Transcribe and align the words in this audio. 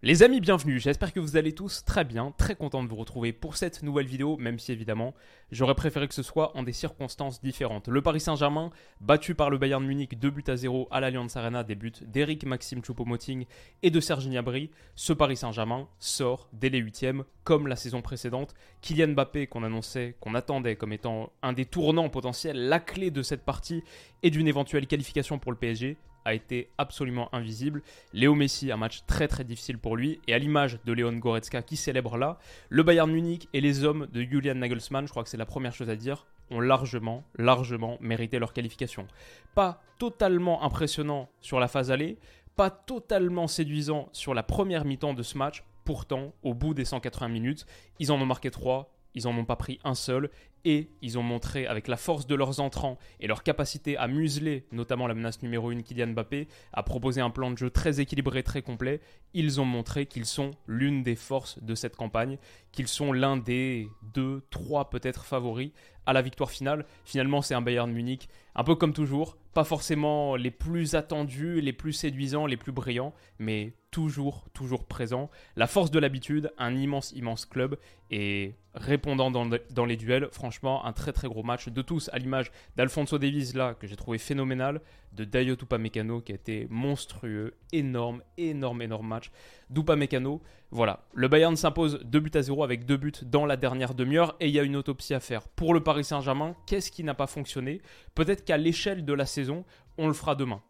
Les 0.00 0.22
amis, 0.22 0.40
bienvenue. 0.40 0.78
J'espère 0.78 1.12
que 1.12 1.18
vous 1.18 1.36
allez 1.36 1.52
tous 1.52 1.84
très 1.84 2.04
bien. 2.04 2.32
Très 2.38 2.54
content 2.54 2.84
de 2.84 2.88
vous 2.88 2.94
retrouver 2.94 3.32
pour 3.32 3.56
cette 3.56 3.82
nouvelle 3.82 4.06
vidéo, 4.06 4.36
même 4.36 4.60
si 4.60 4.70
évidemment, 4.70 5.12
j'aurais 5.50 5.74
préféré 5.74 6.06
que 6.06 6.14
ce 6.14 6.22
soit 6.22 6.56
en 6.56 6.62
des 6.62 6.72
circonstances 6.72 7.42
différentes. 7.42 7.88
Le 7.88 8.00
Paris 8.00 8.20
Saint-Germain, 8.20 8.70
battu 9.00 9.34
par 9.34 9.50
le 9.50 9.58
Bayern 9.58 9.84
Munich 9.84 10.16
2 10.16 10.30
buts 10.30 10.44
à 10.46 10.56
0 10.56 10.86
à 10.92 11.00
l'Allianz 11.00 11.36
Arena, 11.36 11.64
des 11.64 11.74
buts 11.74 11.90
d'Eric 12.06 12.44
Maxime 12.44 12.80
Choupo-Moting 12.80 13.46
et 13.82 13.90
de 13.90 13.98
Serge 13.98 14.28
Gnabry. 14.28 14.70
Ce 14.94 15.12
Paris 15.12 15.36
Saint-Germain 15.36 15.88
sort 15.98 16.48
dès 16.52 16.68
les 16.68 16.78
huitièmes, 16.78 17.24
comme 17.42 17.66
la 17.66 17.74
saison 17.74 18.00
précédente. 18.00 18.54
Kylian 18.82 19.14
Mbappé, 19.14 19.48
qu'on 19.48 19.64
annonçait, 19.64 20.14
qu'on 20.20 20.36
attendait 20.36 20.76
comme 20.76 20.92
étant 20.92 21.32
un 21.42 21.52
des 21.52 21.66
tournants 21.66 22.08
potentiels, 22.08 22.68
la 22.68 22.78
clé 22.78 23.10
de 23.10 23.22
cette 23.22 23.44
partie 23.44 23.82
et 24.22 24.30
d'une 24.30 24.46
éventuelle 24.46 24.86
qualification 24.86 25.40
pour 25.40 25.50
le 25.50 25.58
PSG, 25.58 25.96
a 26.28 26.34
été 26.34 26.68
absolument 26.76 27.34
invisible. 27.34 27.82
Léo 28.12 28.34
Messi, 28.34 28.70
un 28.70 28.76
match 28.76 29.00
très 29.06 29.28
très 29.28 29.44
difficile 29.44 29.78
pour 29.78 29.96
lui. 29.96 30.20
Et 30.28 30.34
à 30.34 30.38
l'image 30.38 30.78
de 30.84 30.92
Léon 30.92 31.14
Goretzka 31.14 31.62
qui 31.62 31.76
célèbre 31.76 32.18
là, 32.18 32.38
le 32.68 32.82
Bayern 32.82 33.10
Munich 33.10 33.48
et 33.54 33.62
les 33.62 33.84
hommes 33.84 34.06
de 34.12 34.20
Julian 34.20 34.56
Nagelsmann, 34.56 35.06
je 35.06 35.10
crois 35.10 35.24
que 35.24 35.30
c'est 35.30 35.38
la 35.38 35.46
première 35.46 35.74
chose 35.74 35.88
à 35.88 35.96
dire, 35.96 36.26
ont 36.50 36.60
largement, 36.60 37.24
largement 37.36 37.96
mérité 38.00 38.38
leur 38.38 38.52
qualification. 38.52 39.06
Pas 39.54 39.80
totalement 39.98 40.62
impressionnant 40.62 41.30
sur 41.40 41.60
la 41.60 41.68
phase 41.68 41.90
allée, 41.90 42.18
pas 42.56 42.70
totalement 42.70 43.46
séduisant 43.46 44.10
sur 44.12 44.34
la 44.34 44.42
première 44.42 44.84
mi-temps 44.84 45.14
de 45.14 45.22
ce 45.22 45.38
match. 45.38 45.64
Pourtant, 45.84 46.34
au 46.42 46.52
bout 46.52 46.74
des 46.74 46.84
180 46.84 47.28
minutes, 47.28 47.64
ils 47.98 48.12
en 48.12 48.20
ont 48.20 48.26
marqué 48.26 48.50
3, 48.50 48.92
ils 49.14 49.24
n'en 49.24 49.38
ont 49.38 49.46
pas 49.46 49.56
pris 49.56 49.78
un 49.84 49.94
seul 49.94 50.30
et 50.64 50.90
ils 51.02 51.18
ont 51.18 51.22
montré 51.22 51.66
avec 51.66 51.88
la 51.88 51.96
force 51.96 52.26
de 52.26 52.34
leurs 52.34 52.60
entrants 52.60 52.98
et 53.20 53.26
leur 53.26 53.42
capacité 53.42 53.96
à 53.96 54.08
museler 54.08 54.66
notamment 54.72 55.06
la 55.06 55.14
menace 55.14 55.42
numéro 55.42 55.70
1 55.70 55.82
Kylian 55.82 56.08
Mbappé, 56.08 56.48
à 56.72 56.82
proposer 56.82 57.20
un 57.20 57.30
plan 57.30 57.50
de 57.50 57.58
jeu 57.58 57.70
très 57.70 58.00
équilibré, 58.00 58.42
très 58.42 58.62
complet, 58.62 59.00
ils 59.34 59.60
ont 59.60 59.64
montré 59.64 60.06
qu'ils 60.06 60.26
sont 60.26 60.52
l'une 60.66 61.02
des 61.02 61.16
forces 61.16 61.62
de 61.62 61.74
cette 61.74 61.96
campagne, 61.96 62.38
qu'ils 62.72 62.88
sont 62.88 63.12
l'un 63.12 63.36
des 63.36 63.88
deux, 64.14 64.42
trois 64.50 64.90
peut-être 64.90 65.24
favoris 65.24 65.70
à 66.06 66.14
la 66.14 66.22
victoire 66.22 66.50
finale. 66.50 66.86
Finalement, 67.04 67.42
c'est 67.42 67.54
un 67.54 67.60
Bayern 67.60 67.90
Munich, 67.92 68.28
un 68.54 68.64
peu 68.64 68.74
comme 68.74 68.94
toujours, 68.94 69.36
pas 69.52 69.64
forcément 69.64 70.36
les 70.36 70.50
plus 70.50 70.94
attendus, 70.94 71.60
les 71.60 71.74
plus 71.74 71.92
séduisants, 71.92 72.46
les 72.46 72.56
plus 72.56 72.72
brillants, 72.72 73.12
mais 73.38 73.74
toujours, 73.90 74.46
toujours 74.54 74.86
présent. 74.86 75.30
La 75.56 75.66
force 75.66 75.90
de 75.90 75.98
l'habitude, 75.98 76.50
un 76.56 76.74
immense, 76.74 77.12
immense 77.12 77.44
club 77.44 77.76
et 78.10 78.54
répondant 78.74 79.30
dans, 79.30 79.50
dans 79.70 79.84
les 79.84 79.96
duels, 79.96 80.28
franchement, 80.32 80.47
un 80.84 80.92
très 80.92 81.12
très 81.12 81.28
gros 81.28 81.42
match 81.42 81.68
de 81.68 81.82
tous, 81.82 82.10
à 82.12 82.18
l'image 82.18 82.50
d'Alfonso 82.76 83.18
Davies 83.18 83.52
là, 83.54 83.74
que 83.74 83.86
j'ai 83.86 83.96
trouvé 83.96 84.18
phénoménal, 84.18 84.80
de 85.12 85.24
Dayot 85.24 85.56
Upamecano 85.60 86.20
qui 86.20 86.32
a 86.32 86.34
été 86.34 86.66
monstrueux, 86.70 87.54
énorme, 87.72 88.22
énorme, 88.36 88.82
énorme 88.82 89.06
match 89.06 89.30
d'Upamecano. 89.70 90.42
Voilà, 90.70 91.06
le 91.14 91.28
Bayern 91.28 91.56
s'impose 91.56 92.00
2 92.04 92.20
buts 92.20 92.30
à 92.34 92.42
0 92.42 92.62
avec 92.62 92.84
2 92.84 92.96
buts 92.96 93.12
dans 93.22 93.46
la 93.46 93.56
dernière 93.56 93.94
demi-heure 93.94 94.36
et 94.40 94.48
il 94.48 94.54
y 94.54 94.60
a 94.60 94.62
une 94.62 94.76
autopsie 94.76 95.14
à 95.14 95.20
faire. 95.20 95.48
Pour 95.48 95.74
le 95.74 95.82
Paris 95.82 96.04
Saint-Germain, 96.04 96.54
qu'est-ce 96.66 96.90
qui 96.90 97.04
n'a 97.04 97.14
pas 97.14 97.26
fonctionné? 97.26 97.80
Peut-être 98.14 98.44
qu'à 98.44 98.56
l'échelle 98.58 99.04
de 99.04 99.12
la 99.12 99.26
saison, 99.26 99.64
on 99.96 100.06
le 100.06 100.14
fera 100.14 100.34
demain. 100.34 100.62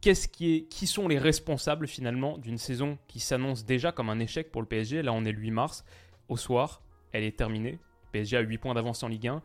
Qu'est-ce 0.00 0.26
qui, 0.26 0.54
est, 0.54 0.62
qui 0.64 0.88
sont 0.88 1.06
les 1.06 1.18
responsables 1.18 1.86
finalement 1.86 2.36
d'une 2.38 2.58
saison 2.58 2.98
qui 3.06 3.20
s'annonce 3.20 3.64
déjà 3.64 3.92
comme 3.92 4.10
un 4.10 4.18
échec 4.18 4.50
pour 4.50 4.60
le 4.60 4.66
PSG 4.66 5.02
Là, 5.02 5.12
on 5.12 5.24
est 5.24 5.32
le 5.32 5.38
8 5.38 5.50
mars. 5.52 5.84
Au 6.28 6.36
soir, 6.36 6.82
elle 7.12 7.22
est 7.22 7.36
terminée. 7.36 7.78
PSG 8.12 8.36
a 8.36 8.40
8 8.40 8.58
points 8.58 8.74
d'avance 8.74 9.02
en 9.02 9.08
Ligue 9.08 9.28
1. 9.28 9.42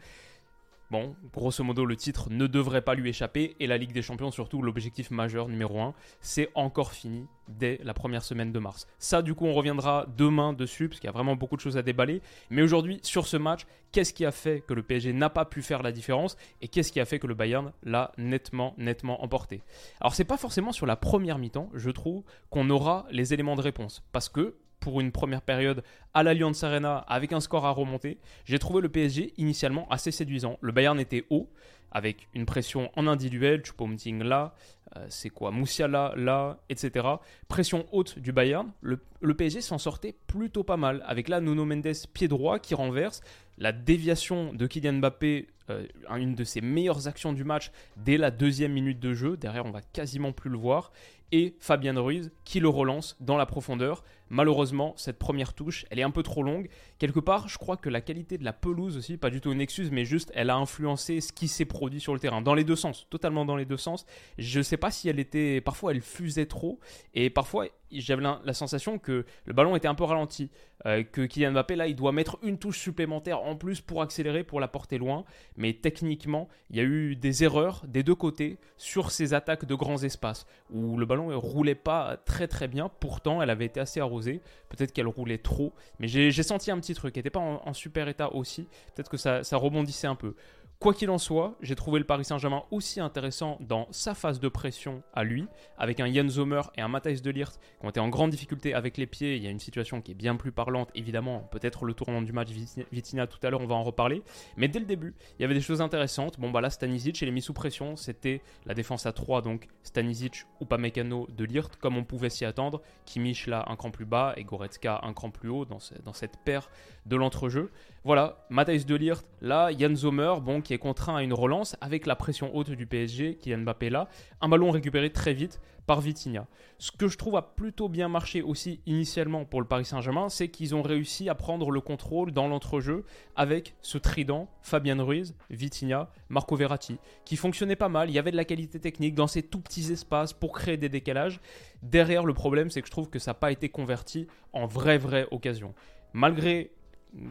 Bon, 0.90 1.18
grosso 1.34 1.66
modo, 1.66 1.86
le 1.86 1.98
titre 1.98 2.30
ne 2.30 2.48
devrait 2.48 2.82
pas 2.82 2.96
lui 2.96 3.10
échapper 3.10 3.58
et 3.60 3.68
la 3.68 3.78
Ligue 3.78 3.92
des 3.92 4.02
Champions, 4.02 4.32
surtout 4.32 4.62
l'objectif 4.62 5.12
majeur 5.12 5.50
numéro 5.50 5.82
1, 5.82 5.94
c'est 6.22 6.50
encore 6.56 6.94
fini 6.94 7.28
dès 7.50 7.82
la 7.84 7.94
première 7.94 8.24
semaine 8.24 8.54
de 8.54 8.60
mars. 8.60 8.88
Ça, 8.98 9.22
du 9.22 9.34
coup, 9.34 9.46
on 9.48 9.54
reviendra 9.54 10.06
demain 10.16 10.54
dessus 10.54 10.88
parce 10.88 11.02
qu'il 11.02 11.10
y 11.10 11.10
a 11.10 11.14
vraiment 11.14 11.36
beaucoup 11.36 11.58
de 11.58 11.62
choses 11.62 11.76
à 11.76 11.82
déballer. 11.82 12.22
Mais 12.50 12.62
aujourd'hui, 12.62 13.00
sur 13.04 13.28
ce 13.28 13.36
match, 13.36 13.66
qu'est-ce 13.92 14.14
qui 14.14 14.24
a 14.24 14.32
fait 14.32 14.62
que 14.66 14.74
le 14.74 14.82
PSG 14.82 15.12
n'a 15.12 15.30
pas 15.30 15.44
pu 15.44 15.62
faire 15.62 15.84
la 15.84 15.92
différence 15.92 16.38
et 16.62 16.70
qu'est-ce 16.70 16.94
qui 16.94 17.02
a 17.02 17.06
fait 17.06 17.20
que 17.20 17.28
le 17.28 17.36
Bayern 17.36 17.74
l'a 17.84 18.14
nettement, 18.18 18.74
nettement 18.78 19.22
emporté? 19.22 19.64
Alors, 20.00 20.16
c'est 20.16 20.24
pas 20.24 20.38
forcément 20.38 20.72
sur 20.72 20.86
la 20.86 20.96
première 20.96 21.38
mi-temps, 21.38 21.70
je 21.74 21.90
trouve, 21.90 22.24
qu'on 22.50 22.70
aura 22.70 23.08
les 23.12 23.34
éléments 23.34 23.58
de 23.58 23.62
réponse 23.62 24.04
parce 24.14 24.30
que 24.30 24.56
pour 24.80 25.02
une 25.02 25.12
première 25.12 25.42
période 25.42 25.84
à 26.14 26.24
l'Allianz 26.24 26.64
Arena 26.64 26.98
avec 27.08 27.34
un 27.34 27.40
score 27.40 27.66
à 27.66 27.72
remonter, 27.72 28.20
j'ai 28.46 28.60
trouvé 28.60 28.82
le 28.82 28.90
PSG 28.90 29.34
initialement 29.38 29.88
assez 29.90 30.12
séduisant. 30.12 30.58
Le 30.62 30.72
Bayern 30.72 31.00
était 31.00 31.26
haut, 31.30 31.50
avec 31.92 32.28
une 32.34 32.46
pression 32.46 32.92
en 32.96 33.08
individuel, 33.08 33.64
Choupo-Moting 33.64 34.24
là, 34.24 34.54
euh, 34.96 35.06
c'est 35.10 35.30
quoi, 35.30 35.52
Moussiala 35.52 36.14
là, 36.16 36.60
etc. 36.70 37.06
Pression 37.48 37.86
haute 37.92 38.20
du 38.20 38.32
Bayern. 38.32 38.72
Le, 38.82 39.00
PSG 39.34 39.62
s'en 39.62 39.78
sortait 39.78 40.16
plutôt 40.28 40.64
pas 40.64 40.78
mal, 40.78 41.04
avec 41.06 41.28
là 41.30 41.42
Nuno 41.42 41.66
Mendes 41.66 41.88
pied 42.14 42.28
droit 42.28 42.60
qui 42.60 42.76
renverse, 42.76 43.22
la 43.58 43.72
déviation 43.72 44.54
de 44.54 44.68
Kylian 44.68 44.94
Mbappé, 44.94 45.48
euh, 45.70 45.86
une 46.16 46.36
de 46.36 46.44
ses 46.44 46.62
meilleures 46.62 47.08
actions 47.08 47.34
du 47.34 47.44
match 47.44 47.72
dès 47.98 48.18
la 48.18 48.32
deuxième 48.32 48.72
minute 48.74 49.00
de 49.00 49.14
jeu. 49.14 49.36
Derrière, 49.36 49.66
on 49.66 49.72
va 49.72 49.82
quasiment 49.82 50.32
plus 50.32 50.50
le 50.50 50.58
voir 50.58 50.92
et 51.32 51.56
Fabien 51.60 52.00
Ruiz 52.00 52.32
qui 52.44 52.60
le 52.60 52.70
relance 52.70 53.18
dans 53.20 53.38
la 53.38 53.46
profondeur. 53.46 54.04
Malheureusement, 54.30 54.94
cette 54.98 55.20
première 55.20 55.54
touche, 55.54 55.86
elle 55.90 56.00
est 56.00 56.04
un 56.04 56.12
peu 56.12 56.24
trop 56.24 56.44
longue. 56.44 56.70
Quelque 57.00 57.20
part, 57.20 57.48
je 57.48 57.58
crois 57.58 57.78
que 57.78 57.90
la 57.90 58.02
qualité 58.02 58.38
de 58.38 58.44
la 58.44 58.52
pelouse 58.54 58.98
aussi, 58.98 59.18
pas 59.18 59.30
du 59.30 59.40
tout 59.40 59.52
une 59.52 59.62
excuse, 59.62 59.90
mais 59.92 60.04
juste 60.04 60.32
elle 60.36 60.50
a 60.50 60.56
influencé 60.56 61.22
ce 61.22 61.32
qui 61.32 61.48
s'est 61.48 61.66
produit 61.66 62.02
sur 62.02 62.14
le 62.14 62.20
terrain, 62.20 62.42
dans 62.42 62.54
les 62.54 62.66
deux 62.66 62.76
sens, 62.76 63.08
totalement 63.10 63.46
dans 63.46 63.56
les 63.56 63.66
deux 63.66 63.78
sens. 63.78 64.06
Je 64.38 64.60
ne 64.60 64.64
sais 64.64 64.78
pas 64.78 64.92
si 64.92 65.08
elle 65.08 65.20
était, 65.20 65.62
parfois 65.62 65.92
elle 65.92 66.02
fusait 66.02 66.46
trop, 66.46 66.80
et 67.14 67.30
parfois 67.30 67.68
j'avais 67.92 68.22
la, 68.22 68.54
sensation 68.54 69.00
que 69.00 69.26
le 69.46 69.54
ballon 69.54 69.76
était 69.76 69.88
un 69.88 69.96
peu 69.96 70.04
ralenti, 70.04 70.50
euh, 70.86 71.04
que 71.04 71.22
Kylian 71.22 71.52
Mbappé 71.54 71.76
là 71.76 71.88
il 71.88 71.96
doit 71.96 72.12
mettre 72.12 72.38
une 72.44 72.58
touche 72.58 72.80
supplémentaire 72.80 73.42
en 73.42 73.56
plus 73.56 73.82
pour 73.82 74.02
accélérer, 74.02 74.44
pour 74.44 74.60
la 74.60 74.68
porter 74.68 74.98
loin, 74.98 75.24
mais 75.56 75.74
techniquement 75.74 76.50
il 76.70 76.78
y 76.78 76.80
a 76.80 76.84
eu 76.84 77.16
des 77.16 77.44
erreurs 77.44 77.84
des 77.88 78.04
deux 78.04 78.16
côtés 78.16 78.58
sur 78.78 79.12
ces 79.12 79.34
attaques 79.34 79.66
de 79.66 79.76
grands 79.76 80.04
espaces 80.04 80.46
où 80.70 80.98
le 80.98 81.06
ballon 81.06 81.17
ne 81.18 81.36
roulait 81.36 81.76
pas 81.76 82.18
très 82.26 82.48
très 82.48 82.68
bien, 82.68 82.90
pourtant 83.00 83.42
elle 83.42 83.50
avait 83.50 83.66
été 83.66 83.80
assez 83.80 84.00
arrosée, 84.00 84.42
peut-être 84.70 84.92
qu'elle 84.94 85.08
roulait 85.08 85.38
trop, 85.38 85.74
mais 86.00 86.08
j'ai 86.08 86.44
senti 86.44 86.72
un 86.72 86.80
petit 86.80 86.94
truc, 86.94 87.16
elle 87.16 87.20
n'était 87.20 87.30
pas 87.30 87.40
en, 87.40 87.74
super 87.74 88.08
état 88.08 88.34
aussi, 88.34 88.68
peut-être 88.96 89.10
que 89.10 89.18
ça 89.18 89.58
rebondissait 89.58 90.08
un 90.08 90.16
peu. 90.16 90.36
Quoi 90.80 90.94
qu'il 90.94 91.10
en 91.10 91.18
soit, 91.18 91.56
j'ai 91.60 91.74
trouvé 91.74 91.98
le 91.98 92.06
Paris 92.06 92.24
Saint-Germain 92.24 92.62
aussi 92.70 93.00
intéressant 93.00 93.58
dans 93.62 93.88
sa 93.90 94.14
phase 94.14 94.40
de 94.40 94.48
pression 94.48 95.02
à 95.12 95.24
lui, 95.24 95.48
avec 95.76 96.00
un 96.00 96.14
Jan 96.14 96.30
Sommer 96.30 96.62
et 96.76 96.82
un 96.82 96.88
Matthijs 96.88 97.24
de 97.24 97.32
Ligt 97.32 97.60
qui 97.80 97.86
ont 97.86 97.90
été 97.90 98.00
en 98.00 98.10
grande 98.10 98.30
difficulté 98.30 98.76
avec 98.76 98.98
les 98.98 99.08
pieds. 99.08 99.38
Il 99.38 99.44
y 99.44 99.48
a 99.48 99.50
une 99.50 99.60
situation 99.60 100.02
qui 100.02 100.12
est 100.12 100.16
bien 100.16 100.36
plus 100.36 100.52
parlante, 100.52 100.90
évidemment, 100.94 101.40
peut-être 101.50 101.84
le 101.84 101.96
tournant 101.96 102.22
du 102.22 102.32
match 102.32 102.50
Vitina 102.92 103.26
tout 103.26 103.40
à 103.42 103.50
l'heure, 103.50 103.62
on 103.62 103.66
va 103.66 103.74
en 103.74 103.82
reparler. 103.82 104.22
Mais 104.56 104.68
dès 104.68 104.78
le 104.78 104.86
début, 104.86 105.16
il 105.40 105.42
y 105.42 105.46
avait 105.46 105.56
des 105.56 105.62
choses 105.62 105.82
intéressantes. 105.82 106.40
Bon, 106.40 106.52
bah 106.52 106.62
là, 106.62 106.70
Stanisic, 106.70 107.20
il 107.24 107.28
est 107.28 107.32
mis 107.32 107.42
sous 107.42 107.54
pression. 107.54 107.96
C'était 107.96 108.44
la 108.68 108.76
défense 108.76 109.08
à 109.08 109.14
3, 109.14 109.42
donc 109.42 109.70
Stanisic 109.82 110.46
ou 110.62 110.66
Pamecano 110.66 111.28
de 111.36 111.44
Ligt, 111.44 111.78
comme 111.78 111.98
on 111.98 112.04
pouvait 112.04 112.30
s'y 112.30 112.46
attendre. 112.46 112.84
Kimmich 113.08 113.48
là, 113.48 113.66
un 113.68 113.78
cran 113.78 113.90
plus 113.90 114.06
bas 114.06 114.36
et 114.38 114.44
Goretzka 114.44 115.02
un 115.02 115.14
cran 115.14 115.32
plus 115.32 115.50
haut 115.50 115.66
dans, 115.66 115.80
cette 115.80 116.38
paire 116.46 116.70
de 117.08 117.16
l'entrejeu. 117.16 117.72
Voilà, 118.04 118.46
Matthijs 118.52 118.86
de 118.86 118.96
Ligt, 118.96 119.26
là, 119.42 119.72
Jan 119.76 119.96
Sommer, 119.96 120.36
bon, 120.40 120.62
qui 120.68 120.74
est 120.74 120.80
contraint 120.80 121.16
à 121.16 121.24
une 121.24 121.34
relance 121.34 121.78
avec 121.80 122.06
la 122.06 122.18
pression 122.18 122.54
haute 122.54 122.72
du 122.72 122.86
PSG, 122.86 123.36
qui 123.36 123.52
Kylian 123.52 123.60
Mbappé 123.60 123.90
là, 123.90 124.10
un 124.42 124.50
ballon 124.50 124.70
récupéré 124.70 125.14
très 125.14 125.34
vite 125.34 125.62
par 125.86 126.02
Vitinha. 126.02 126.46
Ce 126.78 126.92
que 126.92 127.08
je 127.08 127.18
trouve 127.18 127.38
a 127.38 127.42
plutôt 127.42 127.88
bien 127.88 128.10
marché 128.10 128.42
aussi 128.42 128.82
initialement 128.86 129.46
pour 129.46 129.62
le 129.62 129.68
Paris 129.68 129.86
Saint-Germain, 129.86 130.28
c'est 130.28 130.50
qu'ils 130.50 130.76
ont 130.76 130.82
réussi 130.82 131.30
à 131.30 131.36
prendre 131.36 131.72
le 131.72 131.80
contrôle 131.80 132.34
dans 132.34 132.50
l'entrejeu 132.50 133.06
avec 133.38 133.76
ce 133.82 133.98
trident 133.98 134.50
Fabien 134.62 135.02
Ruiz, 135.02 135.36
Vitinha, 135.50 136.10
Marco 136.28 136.58
Verratti, 136.58 136.98
qui 137.24 137.38
fonctionnait 137.38 137.78
pas 137.78 137.88
mal. 137.88 138.10
Il 138.10 138.14
y 138.14 138.20
avait 138.20 138.32
de 138.32 138.36
la 138.36 138.44
qualité 138.44 138.82
technique 138.82 139.16
dans 139.16 139.28
ces 139.28 139.44
tout 139.44 139.62
petits 139.62 139.94
espaces 139.94 140.34
pour 140.34 140.52
créer 140.52 140.76
des 140.76 140.90
décalages. 140.90 141.40
Derrière, 141.82 142.26
le 142.26 142.34
problème, 142.34 142.70
c'est 142.70 142.82
que 142.82 142.88
je 142.88 142.92
trouve 142.92 143.10
que 143.10 143.20
ça 143.20 143.32
n'a 143.32 143.36
pas 143.36 143.54
été 143.54 143.70
converti 143.70 144.28
en 144.52 144.66
vraie, 144.66 144.98
vraie 144.98 145.28
occasion. 145.32 145.74
Malgré 146.12 146.72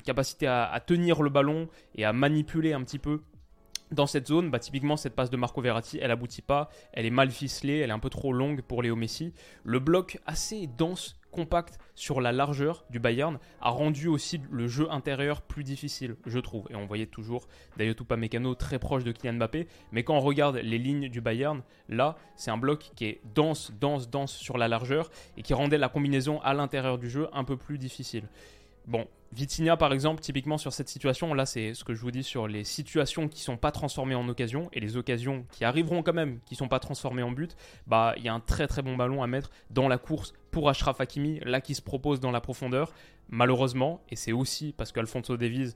capacité 0.05 0.47
à, 0.47 0.83
tenir 0.85 1.23
le 1.23 1.31
ballon 1.31 1.69
et 1.95 2.05
à 2.05 2.13
manipuler 2.13 2.73
un 2.73 2.83
petit 2.83 2.99
peu 2.99 3.23
dans 3.93 4.07
cette 4.07 4.27
zone, 4.27 4.51
bah, 4.51 4.59
typiquement 4.59 4.97
cette 4.97 5.15
passe 5.15 5.31
de 5.31 5.37
Marco 5.37 5.61
Verratti, 5.61 5.99
elle 6.03 6.11
aboutit 6.11 6.43
pas, 6.43 6.69
elle 6.93 7.07
est 7.07 7.11
mal 7.11 7.31
ficelée, 7.31 7.79
elle 7.79 7.91
est 7.91 7.93
un 7.93 8.01
peu 8.01 8.11
trop 8.11 8.33
longue 8.33 8.63
pour 8.63 8.83
Léo 8.83 8.97
Messi. 8.97 9.33
Le 9.63 9.79
bloc 9.79 10.19
assez 10.27 10.67
dense, 10.67 11.21
compact 11.37 11.79
sur 11.95 12.23
la 12.23 12.33
largeur 12.33 12.87
du 12.89 12.99
Bayern 12.99 13.39
a 13.61 13.69
rendu 13.69 14.09
aussi 14.09 14.41
le 14.51 14.67
jeu 14.69 14.91
intérieur 14.91 15.43
plus 15.43 15.65
difficile, 15.65 16.17
je 16.25 16.39
trouve. 16.39 16.67
Et 16.71 16.75
on 16.75 16.87
voyait 16.87 17.07
toujours 17.07 17.47
Dayotupa 17.77 18.17
Mécano 18.17 18.55
très 18.55 18.79
proche 18.79 19.05
de 19.05 19.13
Kylian 19.13 19.35
Mbappé, 19.35 19.69
mais 19.93 20.03
quand 20.03 20.17
on 20.17 20.21
regarde 20.21 20.57
les 20.57 20.79
lignes 20.79 21.11
du 21.11 21.21
Bayern, 21.21 21.63
là, 21.91 22.17
c'est 22.37 22.51
un 22.51 22.57
bloc 22.57 22.91
qui 22.97 23.05
est 23.05 23.21
dense, 23.35 23.71
dense, 23.79 24.09
dense 24.09 24.33
sur 24.33 24.57
la 24.57 24.67
largeur 24.67 25.11
et 25.37 25.43
qui 25.43 25.53
rendait 25.53 25.77
la 25.77 25.91
combinaison 25.91 26.41
à 26.41 26.55
l'intérieur 26.55 26.97
du 26.97 27.11
jeu 27.11 27.29
un 27.35 27.45
peu 27.45 27.59
plus 27.59 27.77
difficile. 27.77 28.25
Bon, 28.87 29.07
Vitinha, 29.33 29.77
par 29.77 29.93
exemple, 29.93 30.21
typiquement 30.21 30.59
sur 30.59 30.73
cette 30.73 30.89
situation, 30.89 31.35
là, 31.35 31.47
c'est 31.47 31.75
ce 31.75 31.85
que 31.85 31.95
je 31.95 32.01
vous 32.01 32.11
dis 32.11 32.23
sur 32.23 32.49
les 32.49 32.65
situations 32.65 33.29
qui 33.29 33.43
sont 33.43 33.57
pas 33.57 33.73
transformées 33.73 34.15
en 34.15 34.29
occasion 34.29 34.69
et 34.73 34.81
les 34.81 34.97
occasions 34.97 35.45
qui 35.51 35.65
arriveront 35.65 36.03
quand 36.03 36.13
même, 36.13 36.41
qui 36.47 36.55
sont 36.55 36.69
pas 36.69 36.79
transformées 36.79 37.23
en 37.23 37.33
but. 37.33 37.57
Bah, 37.87 38.15
il 38.17 38.25
y 38.25 38.29
a 38.29 38.35
un 38.35 38.41
très 38.41 38.67
très 38.67 38.83
bon 38.83 38.97
ballon 38.97 39.23
à 39.23 39.27
mettre 39.27 39.51
dans 39.71 39.89
la 39.89 39.99
course 39.99 40.33
pour 40.51 40.69
Ashraf 40.69 41.01
Hakimi, 41.01 41.41
là 41.45 41.61
qui 41.61 41.75
se 41.75 41.83
propose 41.83 42.21
dans 42.21 42.31
la 42.31 42.41
profondeur. 42.41 42.93
Malheureusement, 43.29 44.01
et 44.09 44.17
c'est 44.17 44.33
aussi 44.33 44.73
parce 44.77 44.93
qu'Alfonso 44.93 45.37
Davies, 45.37 45.75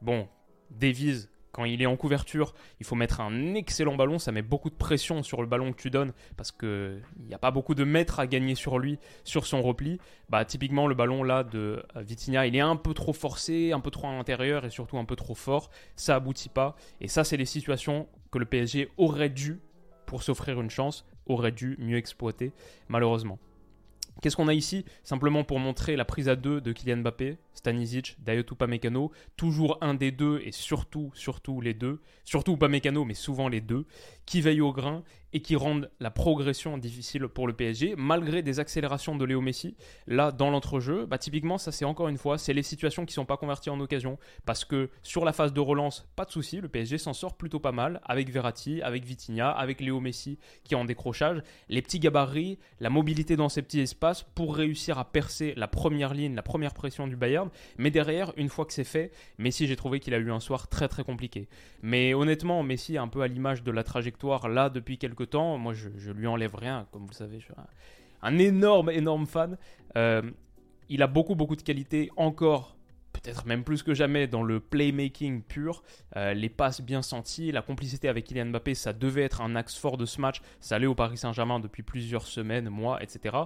bon, 0.00 0.28
Davies 0.70 1.28
quand 1.52 1.64
il 1.64 1.82
est 1.82 1.86
en 1.86 1.96
couverture, 1.96 2.54
il 2.80 2.86
faut 2.86 2.94
mettre 2.94 3.20
un 3.20 3.54
excellent 3.54 3.94
ballon. 3.94 4.18
Ça 4.18 4.32
met 4.32 4.42
beaucoup 4.42 4.70
de 4.70 4.74
pression 4.74 5.22
sur 5.22 5.42
le 5.42 5.46
ballon 5.46 5.72
que 5.72 5.80
tu 5.80 5.90
donnes 5.90 6.12
parce 6.36 6.50
qu'il 6.50 7.02
n'y 7.26 7.34
a 7.34 7.38
pas 7.38 7.50
beaucoup 7.50 7.74
de 7.74 7.84
mètres 7.84 8.18
à 8.20 8.26
gagner 8.26 8.54
sur 8.54 8.78
lui, 8.78 8.98
sur 9.24 9.46
son 9.46 9.62
repli. 9.62 9.98
Bah, 10.30 10.44
typiquement, 10.44 10.86
le 10.86 10.94
ballon 10.94 11.22
là 11.22 11.44
de 11.44 11.84
Vitinha, 11.96 12.46
il 12.46 12.56
est 12.56 12.60
un 12.60 12.76
peu 12.76 12.94
trop 12.94 13.12
forcé, 13.12 13.72
un 13.72 13.80
peu 13.80 13.90
trop 13.90 14.08
à 14.08 14.12
l'intérieur 14.12 14.64
et 14.64 14.70
surtout 14.70 14.96
un 14.96 15.04
peu 15.04 15.14
trop 15.14 15.34
fort. 15.34 15.70
Ça 15.94 16.16
aboutit 16.16 16.48
pas. 16.48 16.74
Et 17.00 17.08
ça, 17.08 17.22
c'est 17.22 17.36
les 17.36 17.44
situations 17.44 18.08
que 18.30 18.38
le 18.38 18.46
PSG 18.46 18.88
aurait 18.96 19.28
dû, 19.28 19.60
pour 20.06 20.22
s'offrir 20.22 20.60
une 20.60 20.70
chance, 20.70 21.06
aurait 21.26 21.52
dû 21.52 21.76
mieux 21.78 21.98
exploiter, 21.98 22.52
malheureusement. 22.88 23.38
Qu'est-ce 24.20 24.36
qu'on 24.36 24.48
a 24.48 24.54
ici? 24.54 24.84
Simplement 25.02 25.42
pour 25.42 25.58
montrer 25.58 25.96
la 25.96 26.04
prise 26.04 26.28
à 26.28 26.36
deux 26.36 26.60
de 26.60 26.72
Kylian 26.72 26.98
Mbappé, 26.98 27.38
Stanisic, 27.54 28.16
Dayot 28.20 28.44
Upamecano, 28.50 29.12
toujours 29.36 29.78
un 29.80 29.94
des 29.94 30.10
deux 30.10 30.40
et 30.44 30.52
surtout, 30.52 31.10
surtout 31.14 31.60
les 31.60 31.74
deux, 31.74 32.00
surtout 32.24 32.54
Upamecano 32.54 33.04
mais 33.04 33.14
souvent 33.14 33.48
les 33.48 33.60
deux, 33.60 33.86
qui 34.26 34.40
veillent 34.40 34.60
au 34.60 34.72
grain 34.72 35.02
et 35.32 35.40
qui 35.40 35.56
rendent 35.56 35.90
la 35.98 36.10
progression 36.10 36.76
difficile 36.76 37.26
pour 37.28 37.46
le 37.46 37.54
PSG, 37.54 37.94
malgré 37.96 38.42
des 38.42 38.60
accélérations 38.60 39.16
de 39.16 39.24
Léo 39.24 39.40
Messi. 39.40 39.76
Là, 40.06 40.30
dans 40.30 40.50
l'entrejeu, 40.50 41.06
bah, 41.06 41.16
typiquement, 41.16 41.56
ça 41.56 41.72
c'est 41.72 41.86
encore 41.86 42.08
une 42.08 42.18
fois, 42.18 42.36
c'est 42.36 42.52
les 42.52 42.62
situations 42.62 43.06
qui 43.06 43.12
ne 43.12 43.14
sont 43.14 43.24
pas 43.24 43.38
converties 43.38 43.70
en 43.70 43.80
occasion, 43.80 44.18
parce 44.44 44.64
que 44.64 44.90
sur 45.02 45.24
la 45.24 45.32
phase 45.32 45.54
de 45.54 45.60
relance, 45.60 46.06
pas 46.16 46.26
de 46.26 46.30
souci, 46.30 46.60
le 46.60 46.68
PSG 46.68 46.98
s'en 46.98 47.14
sort 47.14 47.36
plutôt 47.36 47.60
pas 47.60 47.72
mal, 47.72 48.00
avec 48.04 48.30
Verratti, 48.30 48.82
avec 48.82 49.04
Vitinha, 49.04 49.50
avec 49.50 49.80
Léo 49.80 50.00
Messi 50.00 50.38
qui 50.64 50.74
est 50.74 50.76
en 50.76 50.84
décrochage, 50.84 51.42
les 51.68 51.82
petits 51.82 51.98
gabarits, 51.98 52.58
la 52.80 52.90
mobilité 52.90 53.36
dans 53.36 53.48
ces 53.48 53.62
petits 53.62 53.80
espaces 53.80 54.22
pour 54.34 54.56
réussir 54.56 54.98
à 54.98 55.10
percer 55.10 55.54
la 55.56 55.68
première 55.68 56.14
ligne, 56.14 56.34
la 56.34 56.42
première 56.42 56.74
pression 56.74 57.06
du 57.06 57.16
Bayern, 57.16 57.41
mais 57.78 57.90
derrière, 57.90 58.32
une 58.36 58.48
fois 58.48 58.64
que 58.64 58.72
c'est 58.72 58.84
fait, 58.84 59.12
Messi, 59.38 59.66
j'ai 59.66 59.76
trouvé 59.76 60.00
qu'il 60.00 60.14
a 60.14 60.18
eu 60.18 60.30
un 60.30 60.40
soir 60.40 60.68
très 60.68 60.88
très 60.88 61.04
compliqué. 61.04 61.48
Mais 61.82 62.14
honnêtement, 62.14 62.62
Messi, 62.62 62.98
un 62.98 63.08
peu 63.08 63.22
à 63.22 63.28
l'image 63.28 63.62
de 63.62 63.70
la 63.70 63.84
trajectoire 63.84 64.48
là 64.48 64.70
depuis 64.70 64.98
quelques 64.98 65.30
temps. 65.30 65.58
Moi, 65.58 65.74
je, 65.74 66.10
lui 66.12 66.26
enlève 66.26 66.54
rien, 66.54 66.86
comme 66.92 67.02
vous 67.02 67.10
le 67.10 67.14
savez. 67.14 67.40
Je 67.40 67.46
suis 67.46 67.54
un, 68.22 68.38
énorme, 68.38 68.90
énorme 68.90 69.26
fan. 69.26 69.56
Euh, 69.96 70.22
il 70.88 71.02
a 71.02 71.06
beaucoup, 71.06 71.34
beaucoup 71.34 71.56
de 71.56 71.62
qualités 71.62 72.10
encore 72.16 72.76
peut-être 73.22 73.46
même 73.46 73.64
plus 73.64 73.82
que 73.82 73.94
jamais 73.94 74.26
dans 74.26 74.42
le 74.42 74.60
playmaking 74.60 75.42
pur, 75.42 75.82
euh, 76.16 76.34
les 76.34 76.48
passes 76.48 76.80
bien 76.80 77.02
senties, 77.02 77.52
la 77.52 77.62
complicité 77.62 78.08
avec 78.08 78.24
Kylian 78.24 78.46
Mbappé, 78.46 78.74
ça 78.74 78.92
devait 78.92 79.22
être 79.22 79.40
un 79.40 79.54
axe 79.56 79.76
fort 79.76 79.96
de 79.96 80.06
ce 80.06 80.20
match, 80.20 80.40
ça 80.60 80.76
allait 80.76 80.86
au 80.86 80.94
Paris 80.94 81.18
Saint-Germain 81.18 81.60
depuis 81.60 81.82
plusieurs 81.82 82.26
semaines, 82.26 82.68
mois, 82.68 83.02
etc. 83.02 83.36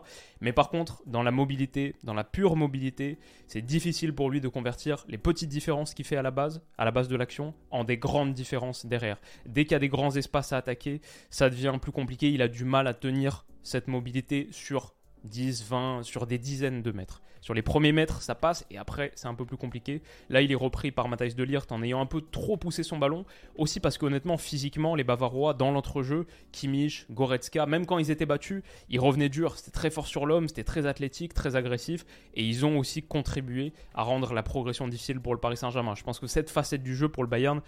Mais 0.40 0.52
par 0.52 0.70
contre, 0.70 1.02
dans 1.06 1.23
la 1.23 1.31
mobilité, 1.31 1.94
dans 2.05 2.14
la 2.14 2.25
pure 2.25 2.56
mobilité, 2.56 3.19
c'est 3.46 3.62
difficile 3.62 4.14
pour 4.14 4.31
lui 4.31 4.40
de 4.40 4.49
convertir 4.49 5.05
les 5.08 5.19
petites 5.19 5.50
différences 5.50 5.94
qu'il 5.94 6.05
fait 6.05 6.17
à 6.17 6.23
la 6.23 6.31
base, 6.31 6.62
à 6.78 6.84
la 6.84 6.90
base 6.90 7.08
de 7.08 7.17
l'action, 7.17 7.55
en 7.70 7.84
des 7.84 7.99
grandes 7.99 8.32
différences 8.32 8.87
derrière. 8.87 9.19
Dès 9.46 9.64
qu'il 9.64 9.73
y 9.73 9.76
a 9.76 9.81
des 9.81 9.88
grands 9.88 10.14
espaces 10.17 10.52
à 10.52 10.58
attaquer, 10.58 11.00
ça 11.31 11.50
devient 11.50 11.75
plus 11.81 11.93
compliqué, 11.93 12.31
il 12.31 12.43
a 12.43 12.49
du 12.49 12.64
mal 12.64 12.87
à 12.87 12.94
tenir 12.94 13.44
cette 13.62 13.88
mobilité 13.88 14.49
sur 14.52 14.94
10, 15.25 15.64
20, 15.64 16.02
sur 16.02 16.26
des 16.26 16.38
dizaines 16.38 16.82
de 16.82 16.93
mètres. 16.93 17.20
Sur 17.47 17.55
les 17.55 17.63
premiers 17.63 17.93
mètres, 17.93 18.23
ça 18.23 18.35
passe 18.35 18.67
et 18.73 18.77
après, 18.77 19.13
c'est 19.15 19.29
un 19.29 19.35
peu 19.37 19.45
plus 19.45 19.57
compliqué. 19.57 20.03
Là, 20.31 20.43
il 20.43 20.51
est 20.51 20.57
repris 20.57 20.91
par 20.91 21.07
Matthijs 21.07 21.37
de 21.37 21.45
Ligt 21.45 21.71
en 21.71 21.81
ayant 21.81 22.01
un 22.01 22.07
peu 22.07 22.21
trop 22.21 22.57
poussé 22.57 22.83
son 22.83 22.99
ballon. 22.99 23.25
Aussi 23.55 23.79
parce 23.79 23.99
qu'honnêtement, 23.99 24.37
physiquement, 24.37 24.97
les 24.97 25.05
Bavarois, 25.05 25.55
dans 25.55 25.71
l'entrejeu, 25.71 26.27
Kimmich, 26.51 27.07
Goretzka, 27.13 27.67
même 27.67 27.87
quand 27.87 27.99
ils 27.99 28.11
étaient 28.11 28.27
battus, 28.27 28.65
ils 28.89 28.99
revenaient 28.99 29.29
dur. 29.29 29.57
C'était 29.57 29.71
très 29.71 29.91
fort 29.91 30.09
sur 30.09 30.27
l'homme, 30.27 30.49
c'était 30.49 30.65
très 30.65 30.87
athlétique, 30.87 31.35
très 31.35 31.55
agressif. 31.55 32.05
Et 32.35 32.43
ils 32.43 32.67
ont 32.67 32.79
aussi 32.81 33.05
contribué 33.05 33.73
à 33.95 34.03
rendre 34.03 34.35
la 34.35 34.43
progression 34.43 34.89
difficile 34.89 35.21
pour 35.21 35.33
le 35.33 35.39
Paris 35.39 35.57
Saint-Germain. 35.57 35.95
Je 35.95 36.03
pense 36.03 36.19
que 36.19 36.27
cette 36.27 36.51
facette 36.51 36.83
du 36.83 36.97
jeu 36.97 37.09
pour 37.09 37.23
le 37.23 37.29
Bayern, 37.29 37.61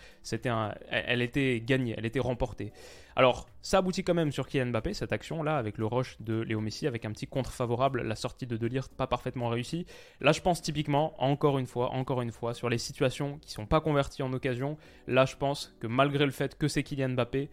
elle 0.91 1.23
était 1.23 1.63
gagnée, 1.65 1.95
elle 1.97 2.05
était 2.05 2.19
remportée. 2.19 2.73
Alors, 3.15 3.49
ça 3.63 3.79
aboutit 3.79 4.05
quand 4.05 4.15
même 4.15 4.31
sur 4.31 4.47
Kylian 4.47 4.67
Mbappé, 4.67 4.95
cette 4.95 5.13
action-là, 5.13 5.59
avec 5.59 5.77
le 5.77 5.87
rush 5.87 6.17
de 6.21 6.41
Léo 6.41 6.61
Messi, 6.61 6.87
avec 6.87 7.05
un 7.05 7.11
petit 7.11 7.27
contre 7.27 7.51
favorable, 7.51 8.03
la 8.03 8.15
sortie 8.15 8.47
de 8.47 8.57
Delirte 8.57 8.95
pas 8.95 9.09
parfaitement 9.09 9.49
réussie. 9.49 9.68
Là, 10.21 10.33
je 10.33 10.41
pense 10.41 10.63
typiquement, 10.63 11.15
encore 11.23 11.59
une 11.59 11.67
fois, 11.67 11.91
encore 11.91 12.23
une 12.23 12.33
fois, 12.33 12.55
sur 12.55 12.69
les 12.69 12.79
situations 12.79 13.39
qui 13.39 13.49
ne 13.49 13.53
sont 13.53 13.67
pas 13.67 13.81
converties 13.81 14.23
en 14.23 14.33
occasion, 14.33 14.77
là, 15.07 15.25
je 15.25 15.37
pense 15.37 15.77
que 15.81 15.87
malgré 15.87 16.25
le 16.25 16.31
fait 16.31 16.57
que 16.57 16.69
c'est 16.69 16.83
Kylian 16.83 17.11
Mbappé, 17.11 17.51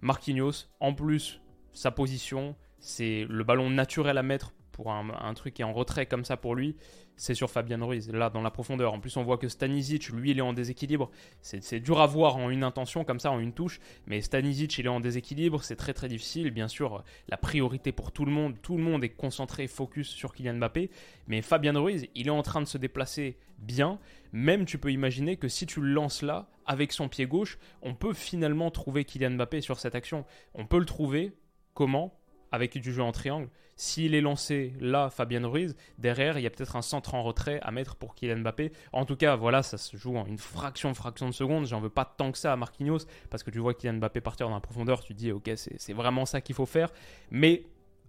Marquinhos, 0.00 0.66
en 0.80 0.94
plus, 0.94 1.40
sa 1.72 1.90
position, 1.90 2.56
c'est 2.78 3.26
le 3.28 3.44
ballon 3.44 3.70
naturel 3.70 4.18
à 4.18 4.22
mettre 4.22 4.52
pour 4.76 4.92
un, 4.92 5.32
truc 5.32 5.54
qui 5.54 5.62
est 5.62 5.64
en 5.64 5.72
retrait 5.72 6.04
comme 6.04 6.26
ça 6.26 6.36
pour 6.36 6.54
lui, 6.54 6.76
c'est 7.16 7.32
sur 7.32 7.50
Fabien 7.50 7.82
Ruiz, 7.82 8.12
là 8.12 8.28
dans 8.28 8.42
la 8.42 8.50
profondeur. 8.50 8.92
En 8.92 9.00
plus, 9.00 9.16
on 9.16 9.22
voit 9.22 9.38
que 9.38 9.48
Stanisic, 9.48 10.10
lui, 10.10 10.32
il 10.32 10.38
est 10.38 10.42
en 10.42 10.52
déséquilibre. 10.52 11.10
C'est 11.40 11.80
dur 11.80 11.98
à 11.98 12.06
voir 12.06 12.36
en 12.36 12.50
une 12.50 12.62
intention 12.62 13.02
comme 13.02 13.18
ça, 13.18 13.30
en 13.30 13.40
une 13.40 13.54
touche, 13.54 13.80
mais 14.06 14.20
Stanisic, 14.20 14.76
il 14.76 14.84
est 14.84 14.90
en 14.90 15.00
déséquilibre, 15.00 15.64
c'est 15.64 15.76
très 15.76 15.94
très 15.94 16.08
difficile. 16.08 16.50
Bien 16.50 16.68
sûr, 16.68 17.02
la 17.30 17.38
priorité 17.38 17.90
pour 17.90 18.12
tout 18.12 18.26
le 18.26 18.30
monde, 18.30 18.56
tout 18.60 18.76
le 18.76 18.82
monde 18.82 19.02
est 19.02 19.08
concentré, 19.08 19.66
focus 19.66 20.10
sur 20.10 20.34
Kylian 20.34 20.56
Mbappé, 20.56 20.90
mais 21.26 21.40
Fabien 21.40 21.72
Ruiz, 21.78 22.06
il 22.14 22.26
est 22.26 22.30
en 22.30 22.42
train 22.42 22.60
de 22.60 22.66
se 22.66 22.76
déplacer 22.76 23.38
bien. 23.56 23.98
Même 24.32 24.66
tu 24.66 24.76
peux 24.76 24.92
imaginer 24.92 25.38
que 25.38 25.48
si 25.48 25.64
tu 25.64 25.80
le 25.80 25.90
lances 25.94 26.20
là, 26.20 26.50
avec 26.66 26.92
son 26.92 27.08
pied 27.08 27.24
gauche, 27.24 27.58
on 27.80 27.94
peut 27.94 28.12
finalement 28.12 28.70
trouver 28.70 29.06
Kylian 29.06 29.30
Mbappé 29.30 29.62
sur 29.62 29.78
cette 29.78 29.94
action. 29.94 30.26
On 30.52 30.66
peut 30.66 30.78
le 30.78 30.84
trouver. 30.84 31.32
Comment? 31.72 32.12
Avec 32.56 32.76
du 32.78 32.92
jeu 32.92 33.02
en 33.02 33.12
triangle. 33.12 33.48
S'il 33.76 34.14
est 34.14 34.22
lancé 34.22 34.72
là, 34.80 35.10
Fabien 35.10 35.46
Ruiz, 35.46 35.76
derrière, 35.98 36.38
il 36.38 36.42
y 36.42 36.46
a 36.46 36.50
peut-être 36.50 36.76
un 36.76 36.82
centre 36.82 37.14
en 37.14 37.22
retrait 37.22 37.60
à 37.62 37.70
mettre 37.70 37.94
pour 37.94 38.14
Kylian 38.14 38.38
Mbappé. 38.38 38.72
En 38.92 39.04
tout 39.04 39.16
cas, 39.16 39.36
voilà, 39.36 39.62
ça 39.62 39.76
se 39.76 39.96
joue 39.98 40.16
en 40.16 40.24
une 40.24 40.38
fraction, 40.38 40.94
fraction 40.94 41.28
de 41.28 41.34
seconde. 41.34 41.66
J'en 41.66 41.80
veux 41.80 41.90
pas 41.90 42.06
tant 42.06 42.32
que 42.32 42.38
ça 42.38 42.54
à 42.54 42.56
Marquinhos, 42.56 43.00
parce 43.30 43.42
que 43.42 43.50
tu 43.50 43.58
vois 43.58 43.74
Kylian 43.74 43.98
Mbappé 43.98 44.22
partir 44.22 44.48
dans 44.48 44.54
la 44.54 44.60
profondeur, 44.60 45.02
tu 45.02 45.12
dis, 45.12 45.30
ok, 45.30 45.50
c'est 45.54 45.92
vraiment 45.92 46.24
ça 46.24 46.40
qu'il 46.40 46.54
faut 46.54 46.66
faire. 46.66 46.90
Mais 47.30 47.66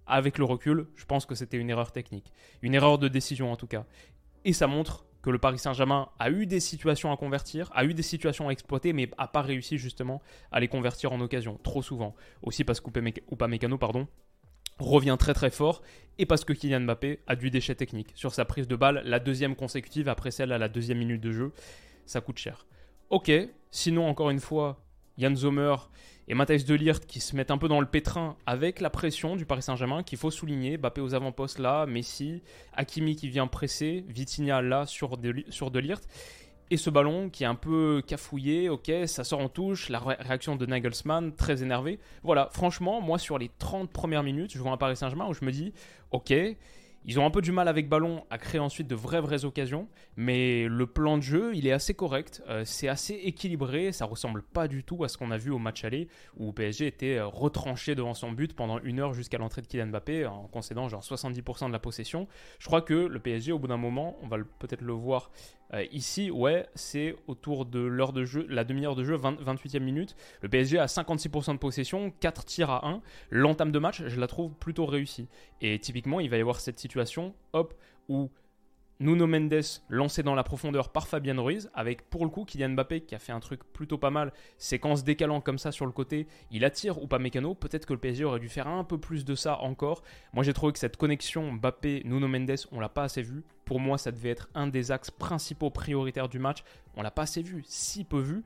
avec 0.08 0.38
le 0.38 0.46
recul, 0.46 0.88
je 0.96 1.06
pense 1.06 1.25
que 1.25 1.36
c'était 1.36 1.58
une 1.58 1.70
erreur 1.70 1.92
technique. 1.92 2.32
Une 2.62 2.74
erreur 2.74 2.98
de 2.98 3.10
décision 3.10 3.51
en 3.51 3.58
tout 3.58 3.68
cas. 3.68 3.86
Et 4.46 4.54
ça 4.54 4.68
montre 4.68 5.06
que 5.22 5.30
le 5.30 5.39
Paris 5.39 5.60
Saint-Germain 5.60 6.08
a 6.20 6.30
eu 6.30 6.46
des 6.46 6.62
situations 6.62 7.12
à 7.12 7.18
convertir, 7.18 7.70
a 7.74 7.84
eu 7.84 7.94
des 7.94 8.04
situations 8.04 8.48
à 8.48 8.51
exploiter, 8.51 8.94
mais 8.94 9.10
n'a 9.20 9.27
pas 9.27 9.42
réussi 9.42 9.77
justement 9.77 10.22
à 10.54 10.62
les 10.62 10.70
convertir 10.70 11.12
en 11.12 11.20
occasion, 11.20 11.60
trop 11.62 11.82
souvent. 11.82 12.16
Aussi 12.44 12.63
parce 12.63 12.80
qu'Upamecano, 12.80 13.77
pardon, 13.77 14.08
revient 14.80 15.16
très 15.20 15.34
très 15.34 15.50
fort 15.50 15.82
et 16.20 16.26
parce 16.26 16.46
que 16.46 16.54
Kylian 16.54 16.82
Mbappé 16.82 17.20
a 17.28 17.36
du 17.36 17.50
déchet 17.50 17.76
technique. 17.76 18.12
Sur 18.16 18.34
sa 18.34 18.46
prise 18.46 18.68
de 18.68 18.76
balle, 18.76 19.02
la 19.06 19.20
deuxième 19.20 19.56
consécutive 19.56 20.10
après 20.10 20.32
celle 20.32 20.52
à 20.52 20.58
la 20.58 20.70
deuxième 20.70 20.98
minute 20.98 21.22
de 21.22 21.32
jeu, 21.32 21.52
ça 22.06 22.22
coûte 22.22 22.38
cher. 22.38 22.66
Ok, 23.10 23.32
sinon 23.72 24.08
encore 24.08 24.30
une 24.30 24.40
fois, 24.40 24.82
Jan 25.18 25.36
Zomer 25.36 25.76
et 26.28 26.34
Matthijs 26.34 26.66
de 26.66 26.76
qui 27.06 27.20
se 27.20 27.36
mettent 27.36 27.52
un 27.52 27.58
peu 27.58 27.68
dans 27.68 27.80
le 27.80 27.86
pétrin 27.86 28.36
avec 28.46 28.82
la 28.82 28.90
pression 28.90 29.36
du 29.36 29.46
Paris 29.46 29.62
Saint-Germain 29.62 30.04
qu'il 30.04 30.18
faut 30.18 30.32
souligner, 30.32 30.78
Mbappé 30.78 31.02
aux 31.02 31.14
avant-postes 31.16 31.60
là, 31.60 31.86
Messi, 31.86 32.42
Hakimi 32.74 33.16
qui 33.16 33.30
vient 33.30 33.48
presser, 33.48 34.04
Vitinha 34.10 34.62
là 34.62 34.86
sur 34.86 35.18
de, 35.18 35.44
sur 35.50 35.72
et 36.70 36.78
ce 36.78 36.90
ballon 36.90 37.30
qui 37.30 37.44
est 37.44 37.48
un 37.48 37.56
peu 37.56 38.02
cafouillé, 38.06 38.70
ok, 38.70 38.92
ça 39.06 39.24
sort 39.24 39.40
en 39.40 39.50
touche, 39.50 39.90
la 39.90 40.00
réaction 40.00 40.56
de 40.56 40.66
Nagelsmann, 40.66 41.34
très 41.34 41.64
énervé. 41.64 42.00
Voilà, 42.24 42.50
franchement, 42.52 43.00
moi 43.00 43.18
sur 43.18 43.38
les 43.38 43.50
30 43.58 43.90
premières 43.90 44.24
minutes, 44.24 44.52
je 44.54 44.60
vois 44.60 44.72
un 44.72 44.78
Paris 44.78 44.98
Saint-Germain 44.98 45.28
où 45.28 45.34
je 45.34 45.46
me 45.46 45.52
dis, 45.52 45.74
ok, 46.12 46.34
Ils 47.10 47.22
ont 47.22 47.26
un 47.26 47.30
peu 47.32 47.42
du 47.42 47.54
mal 47.54 47.70
avec 47.70 47.88
ballon 47.88 48.26
à 48.30 48.38
créer 48.38 48.60
ensuite 48.60 48.88
de 48.88 48.96
vraies 48.96 49.22
vraies 49.22 49.46
occasions, 49.46 49.88
mais 50.18 50.68
le 50.68 50.86
plan 50.88 51.18
de 51.18 51.24
jeu, 51.24 51.56
il 51.56 51.66
est 51.66 51.72
assez 51.72 51.94
correct, 51.94 52.44
euh, 52.50 52.66
c'est 52.66 52.90
assez 52.90 53.14
équilibré, 53.14 53.94
ça 53.94 54.04
ressemble 54.04 54.42
pas 54.42 54.68
du 54.68 54.84
tout 54.84 55.06
à 55.06 55.08
ce 55.08 55.18
qu'on 55.18 55.32
a 55.32 55.38
vu 55.38 55.50
au 55.50 55.58
match 55.58 55.86
aller 55.86 56.10
où 56.36 56.52
PSG 56.52 56.86
était 56.86 57.16
euh, 57.16 57.28
retranché 57.28 57.96
devant 57.96 58.14
son 58.14 58.34
but 58.34 58.54
pendant 58.54 58.80
une 58.80 59.00
heure 59.00 59.14
jusqu'à 59.14 59.38
l'entrée 59.38 59.62
de 59.62 59.68
Kylian 59.68 59.88
Mbappé 59.88 60.26
en 60.26 60.48
concédant 60.48 60.90
genre 60.90 61.02
70% 61.02 61.68
de 61.68 61.72
la 61.72 61.80
possession. 61.80 62.28
Je 62.60 62.66
crois 62.66 62.82
que 62.82 62.94
le 62.94 63.20
PSG 63.20 63.54
au 63.54 63.60
bout 63.60 63.68
d'un 63.68 63.78
moment, 63.78 64.18
on 64.22 64.28
va 64.28 64.38
peut-être 64.60 64.82
le 64.82 64.92
voir 64.92 65.32
euh, 65.74 65.86
ici, 65.92 66.32
ouais, 66.32 66.66
c'est 66.76 67.16
autour 67.28 67.66
de 67.66 67.80
l'heure 67.80 68.14
de 68.14 68.24
jeu, 68.26 68.46
la 68.50 68.64
demi-heure 68.64 68.96
de 68.96 69.04
jeu, 69.04 69.18
28e 69.18 69.80
minute. 69.80 70.16
Le 70.42 70.50
PSG 70.50 70.80
a 70.80 70.86
56% 70.86 71.54
de 71.54 71.58
possession, 71.58 72.12
4 72.20 72.46
tirs 72.46 72.70
à 72.70 72.88
1. 72.88 73.02
L'entame 73.32 73.72
de 73.72 73.80
match, 73.80 74.04
je 74.06 74.20
la 74.20 74.28
trouve 74.28 74.54
plutôt 74.54 74.86
réussie. 74.86 75.28
Et 75.62 75.78
typiquement, 75.80 76.20
il 76.20 76.30
va 76.30 76.38
y 76.38 76.42
avoir 76.42 76.60
cette 76.60 76.80
situation, 76.80 77.34
hop, 77.54 77.74
où 78.08 78.30
Nuno 79.00 79.28
Mendes 79.28 79.62
lancé 79.90 80.24
dans 80.24 80.34
la 80.34 80.44
profondeur 80.44 80.90
par 80.90 81.08
Fabien 81.08 81.40
Ruiz, 81.40 81.70
avec 81.76 82.10
pour 82.10 82.26
le 82.26 82.32
coup 82.32 82.46
Kylian 82.46 82.70
Mbappé 82.70 83.02
qui 83.02 83.14
a 83.14 83.20
fait 83.20 83.32
un 83.32 83.40
truc 83.40 83.64
plutôt 83.72 84.00
pas 84.00 84.10
mal, 84.10 84.34
séquence 84.58 85.04
décalant 85.04 85.40
comme 85.40 85.60
ça 85.60 85.72
sur 85.72 85.86
le 85.86 85.92
côté, 85.92 86.26
il 86.50 86.66
attire 86.66 87.00
ou 87.02 87.08
pas 87.08 87.20
Mécano, 87.20 87.54
peut-être 87.54 87.86
que 87.86 87.94
le 87.94 88.00
PSG 88.00 88.24
aurait 88.24 88.40
dû 88.40 88.50
faire 88.50 88.68
un 88.68 88.84
peu 88.84 88.98
plus 88.98 89.24
de 89.24 89.36
ça 89.36 89.60
encore. 89.60 90.02
Moi 90.34 90.44
j'ai 90.44 90.54
trouvé 90.54 90.74
que 90.74 90.80
cette 90.80 90.98
connexion 90.98 91.52
Mbappé-Nuno 91.54 92.28
Mendes, 92.28 92.56
on 92.72 92.80
l'a 92.80 92.90
pas 92.90 93.04
assez 93.04 93.22
vu. 93.22 93.44
Pour 93.68 93.82
moi 93.82 93.98
ça 93.98 94.14
devait 94.14 94.30
être 94.30 94.50
un 94.56 94.68
des 94.68 94.92
axes 94.92 95.12
principaux 95.12 95.70
prioritaires 95.70 96.30
du 96.30 96.40
match, 96.40 96.64
on 96.96 97.02
l'a 97.02 97.12
pas 97.12 97.24
assez 97.24 97.42
vu, 97.42 97.64
si 97.68 98.06
peu 98.06 98.20
vu. 98.20 98.44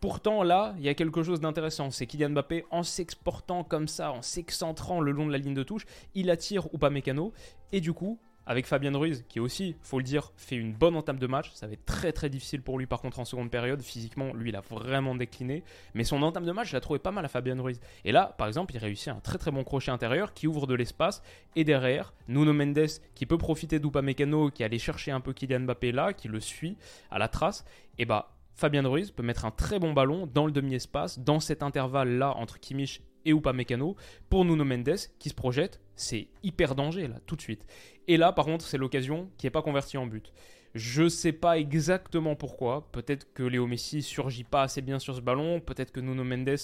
Pourtant, 0.00 0.42
là, 0.42 0.74
il 0.76 0.84
y 0.84 0.90
a 0.90 0.94
quelque 0.94 1.22
chose 1.22 1.40
d'intéressant. 1.40 1.90
C'est 1.90 2.06
Kylian 2.06 2.30
Mbappé, 2.30 2.66
en 2.70 2.82
s'exportant 2.82 3.64
comme 3.64 3.88
ça, 3.88 4.12
en 4.12 4.20
s'excentrant 4.20 5.00
le 5.00 5.12
long 5.12 5.26
de 5.26 5.32
la 5.32 5.38
ligne 5.38 5.54
de 5.54 5.62
touche, 5.62 5.86
il 6.14 6.28
attire 6.28 6.74
ou 6.74 6.78
pas 6.78 6.90
Mécano. 6.90 7.32
Et 7.72 7.80
du 7.80 7.94
coup, 7.94 8.18
avec 8.46 8.66
Fabien 8.66 8.96
Ruiz, 8.96 9.24
qui 9.28 9.40
aussi, 9.40 9.76
faut 9.80 9.98
le 9.98 10.04
dire, 10.04 10.32
fait 10.36 10.56
une 10.56 10.72
bonne 10.72 10.96
entame 10.96 11.18
de 11.18 11.26
match. 11.26 11.50
Ça 11.54 11.66
va 11.66 11.72
être 11.72 11.84
très 11.84 12.12
très 12.12 12.28
difficile 12.28 12.62
pour 12.62 12.78
lui 12.78 12.86
par 12.86 13.00
contre 13.00 13.18
en 13.18 13.24
seconde 13.24 13.50
période. 13.50 13.82
Physiquement, 13.82 14.32
lui, 14.34 14.50
il 14.50 14.56
a 14.56 14.60
vraiment 14.60 15.14
décliné. 15.14 15.64
Mais 15.94 16.04
son 16.04 16.22
entame 16.22 16.44
de 16.44 16.52
match, 16.52 16.68
je 16.68 16.76
l'ai 16.76 16.80
trouvé 16.80 16.98
pas 16.98 17.10
mal 17.10 17.24
à 17.24 17.28
Fabien 17.28 17.60
Ruiz. 17.60 17.80
Et 18.04 18.12
là, 18.12 18.34
par 18.36 18.46
exemple, 18.46 18.74
il 18.74 18.78
réussit 18.78 19.08
un 19.08 19.20
très 19.20 19.38
très 19.38 19.50
bon 19.50 19.64
crochet 19.64 19.90
intérieur 19.90 20.34
qui 20.34 20.46
ouvre 20.46 20.66
de 20.66 20.74
l'espace. 20.74 21.22
Et 21.56 21.64
derrière, 21.64 22.12
Nuno 22.28 22.52
Mendes 22.52 22.86
qui 23.14 23.26
peut 23.26 23.38
profiter 23.38 23.78
d'Upamecano, 23.78 24.50
qui 24.50 24.64
allait 24.64 24.78
chercher 24.78 25.10
un 25.10 25.20
peu 25.20 25.32
Kylian 25.32 25.60
Mbappé 25.60 25.92
là, 25.92 26.12
qui 26.12 26.28
le 26.28 26.40
suit 26.40 26.76
à 27.10 27.18
la 27.18 27.28
trace. 27.28 27.64
Et 27.98 28.04
bah, 28.04 28.34
Fabien 28.54 28.86
Ruiz 28.86 29.10
peut 29.10 29.22
mettre 29.22 29.44
un 29.44 29.50
très 29.50 29.78
bon 29.78 29.92
ballon 29.92 30.28
dans 30.32 30.46
le 30.46 30.52
demi-espace, 30.52 31.18
dans 31.18 31.40
cet 31.40 31.62
intervalle-là 31.62 32.34
entre 32.36 32.60
Kimmich 32.60 33.02
et 33.24 33.32
Upamecano, 33.32 33.96
pour 34.28 34.44
Nuno 34.44 34.64
Mendes 34.64 34.96
qui 35.18 35.28
se 35.28 35.34
projette. 35.34 35.80
C'est 35.96 36.28
hyper 36.42 36.74
danger 36.74 37.08
là, 37.08 37.16
tout 37.26 37.36
de 37.36 37.40
suite. 37.40 37.64
Et 38.08 38.16
là, 38.16 38.32
par 38.32 38.44
contre, 38.44 38.66
c'est 38.66 38.78
l'occasion 38.78 39.28
qui 39.38 39.46
n'est 39.46 39.50
pas 39.50 39.62
convertie 39.62 39.96
en 39.96 40.06
but. 40.06 40.32
Je 40.74 41.08
sais 41.08 41.32
pas 41.32 41.58
exactement 41.58 42.34
pourquoi. 42.34 42.88
Peut-être 42.90 43.32
que 43.32 43.44
Léo 43.44 43.66
Messi 43.66 44.02
surgit 44.02 44.42
pas 44.42 44.62
assez 44.62 44.82
bien 44.82 44.98
sur 44.98 45.14
ce 45.14 45.20
ballon. 45.20 45.60
Peut-être 45.60 45.92
que 45.92 46.00
Nuno 46.00 46.24
Mendes 46.24 46.56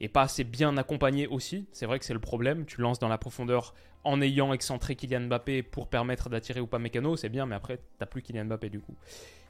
est 0.00 0.08
pas 0.08 0.22
assez 0.22 0.42
bien 0.42 0.76
accompagné 0.76 1.28
aussi. 1.28 1.66
C'est 1.70 1.86
vrai 1.86 2.00
que 2.00 2.04
c'est 2.04 2.12
le 2.12 2.18
problème. 2.18 2.66
Tu 2.66 2.80
lances 2.80 2.98
dans 2.98 3.08
la 3.08 3.18
profondeur 3.18 3.74
en 4.04 4.20
ayant 4.20 4.52
excentré 4.52 4.96
Kylian 4.96 5.22
Mbappé 5.22 5.62
pour 5.62 5.86
permettre 5.86 6.28
d'attirer 6.28 6.60
ou 6.60 6.66
pas 6.66 6.80
Mécano, 6.80 7.16
c'est 7.16 7.28
bien, 7.28 7.46
mais 7.46 7.54
après, 7.54 7.78
t'as 7.98 8.06
plus 8.06 8.20
Kylian 8.20 8.46
Mbappé 8.46 8.68
du 8.68 8.80
coup. 8.80 8.96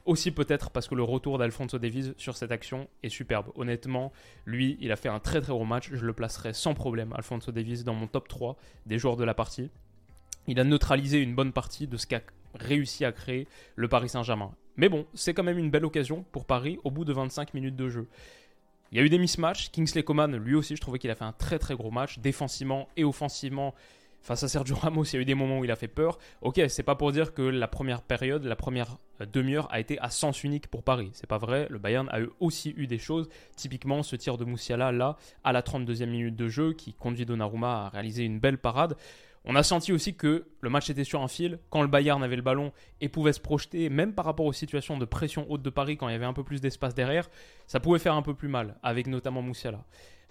Aussi 0.05 0.31
peut-être 0.31 0.69
parce 0.69 0.89
que 0.89 0.95
le 0.95 1.03
retour 1.03 1.37
d'Alfonso 1.37 1.79
Davies 1.79 2.13
sur 2.17 2.35
cette 2.35 2.51
action 2.51 2.89
est 3.03 3.09
superbe. 3.09 3.51
Honnêtement, 3.55 4.11
lui, 4.45 4.77
il 4.81 4.91
a 4.91 4.97
fait 4.97 5.07
un 5.07 5.19
très 5.19 5.39
très 5.39 5.53
gros 5.53 5.63
match. 5.63 5.89
Je 5.93 6.05
le 6.05 6.11
placerai 6.11 6.53
sans 6.53 6.73
problème, 6.73 7.13
Alfonso 7.13 7.51
Davies, 7.53 7.83
dans 7.83 7.93
mon 7.93 8.07
top 8.07 8.27
3 8.27 8.57
des 8.85 8.99
joueurs 8.99 9.15
de 9.15 9.23
la 9.23 9.33
partie. 9.33 9.69
Il 10.47 10.59
a 10.59 10.65
neutralisé 10.65 11.21
une 11.21 11.35
bonne 11.35 11.53
partie 11.53 11.87
de 11.87 11.95
ce 11.95 12.05
qu'a 12.05 12.21
réussi 12.55 13.05
à 13.05 13.13
créer 13.13 13.47
le 13.75 13.87
Paris 13.87 14.09
Saint-Germain. 14.09 14.53
Mais 14.75 14.89
bon, 14.89 15.05
c'est 15.13 15.33
quand 15.33 15.43
même 15.43 15.57
une 15.57 15.69
belle 15.69 15.85
occasion 15.85 16.25
pour 16.31 16.45
Paris 16.45 16.79
au 16.83 16.91
bout 16.91 17.05
de 17.05 17.13
25 17.13 17.53
minutes 17.53 17.77
de 17.77 17.89
jeu. 17.89 18.07
Il 18.91 18.97
y 18.97 19.01
a 19.01 19.03
eu 19.03 19.09
des 19.09 19.17
mismatchs. 19.17 19.71
Kingsley 19.71 20.03
Coman, 20.03 20.35
lui 20.35 20.55
aussi, 20.55 20.75
je 20.75 20.81
trouvais 20.81 20.99
qu'il 20.99 21.09
a 21.09 21.15
fait 21.15 21.23
un 21.23 21.31
très 21.31 21.59
très 21.59 21.75
gros 21.75 21.91
match, 21.91 22.19
défensivement 22.19 22.89
et 22.97 23.03
offensivement. 23.03 23.73
Face 24.23 24.41
à 24.41 24.47
Sergio 24.47 24.77
Ramos, 24.77 25.03
il 25.03 25.13
y 25.15 25.17
a 25.17 25.21
eu 25.21 25.25
des 25.25 25.35
moments 25.35 25.59
où 25.59 25.65
il 25.65 25.71
a 25.71 25.75
fait 25.75 25.89
peur. 25.89 26.17
Ok, 26.41 26.61
c'est 26.69 26.83
pas 26.83 26.95
pour 26.95 27.11
dire 27.11 27.33
que 27.33 27.41
la 27.41 27.67
première 27.67 28.01
période, 28.01 28.45
la 28.45 28.55
première 28.55 28.97
euh, 29.19 29.25
demi-heure 29.25 29.67
a 29.69 29.81
été 29.81 29.99
à 29.99 30.09
sens 30.09 30.45
unique 30.45 30.67
pour 30.67 30.81
Paris. 30.81 31.09
C'est 31.11 31.27
pas 31.27 31.37
vrai. 31.37 31.67
Le 31.69 31.77
Bayern 31.77 32.07
a 32.09 32.19
aussi 32.39 32.73
eu 32.77 32.87
des 32.87 32.99
choses. 32.99 33.27
Typiquement, 33.57 34.01
ce 34.01 34.15
tir 34.15 34.37
de 34.37 34.45
Moussiala 34.45 34.93
là, 34.93 35.17
à 35.43 35.51
la 35.51 35.61
32e 35.61 36.05
minute 36.05 36.37
de 36.37 36.47
jeu, 36.47 36.71
qui 36.71 36.93
conduit 36.93 37.25
Donnarumma 37.25 37.87
à 37.87 37.89
réaliser 37.89 38.23
une 38.23 38.39
belle 38.39 38.57
parade. 38.57 38.95
On 39.43 39.57
a 39.57 39.63
senti 39.63 39.91
aussi 39.91 40.15
que 40.15 40.45
le 40.61 40.69
match 40.69 40.89
était 40.89 41.03
sur 41.03 41.21
un 41.21 41.27
fil 41.27 41.59
quand 41.69 41.81
le 41.81 41.89
Bayern 41.89 42.23
avait 42.23 42.37
le 42.37 42.41
ballon 42.41 42.71
et 43.01 43.09
pouvait 43.09 43.33
se 43.33 43.41
projeter, 43.41 43.89
même 43.89 44.13
par 44.13 44.23
rapport 44.23 44.45
aux 44.45 44.53
situations 44.53 44.97
de 44.97 45.03
pression 45.03 45.45
haute 45.51 45.61
de 45.61 45.69
Paris, 45.69 45.97
quand 45.97 46.07
il 46.07 46.13
y 46.13 46.15
avait 46.15 46.23
un 46.23 46.31
peu 46.31 46.45
plus 46.45 46.61
d'espace 46.61 46.95
derrière, 46.95 47.29
ça 47.67 47.81
pouvait 47.81 47.99
faire 47.99 48.13
un 48.13 48.21
peu 48.21 48.33
plus 48.33 48.47
mal, 48.47 48.77
avec 48.83 49.07
notamment 49.07 49.41
Moussiala. 49.41 49.83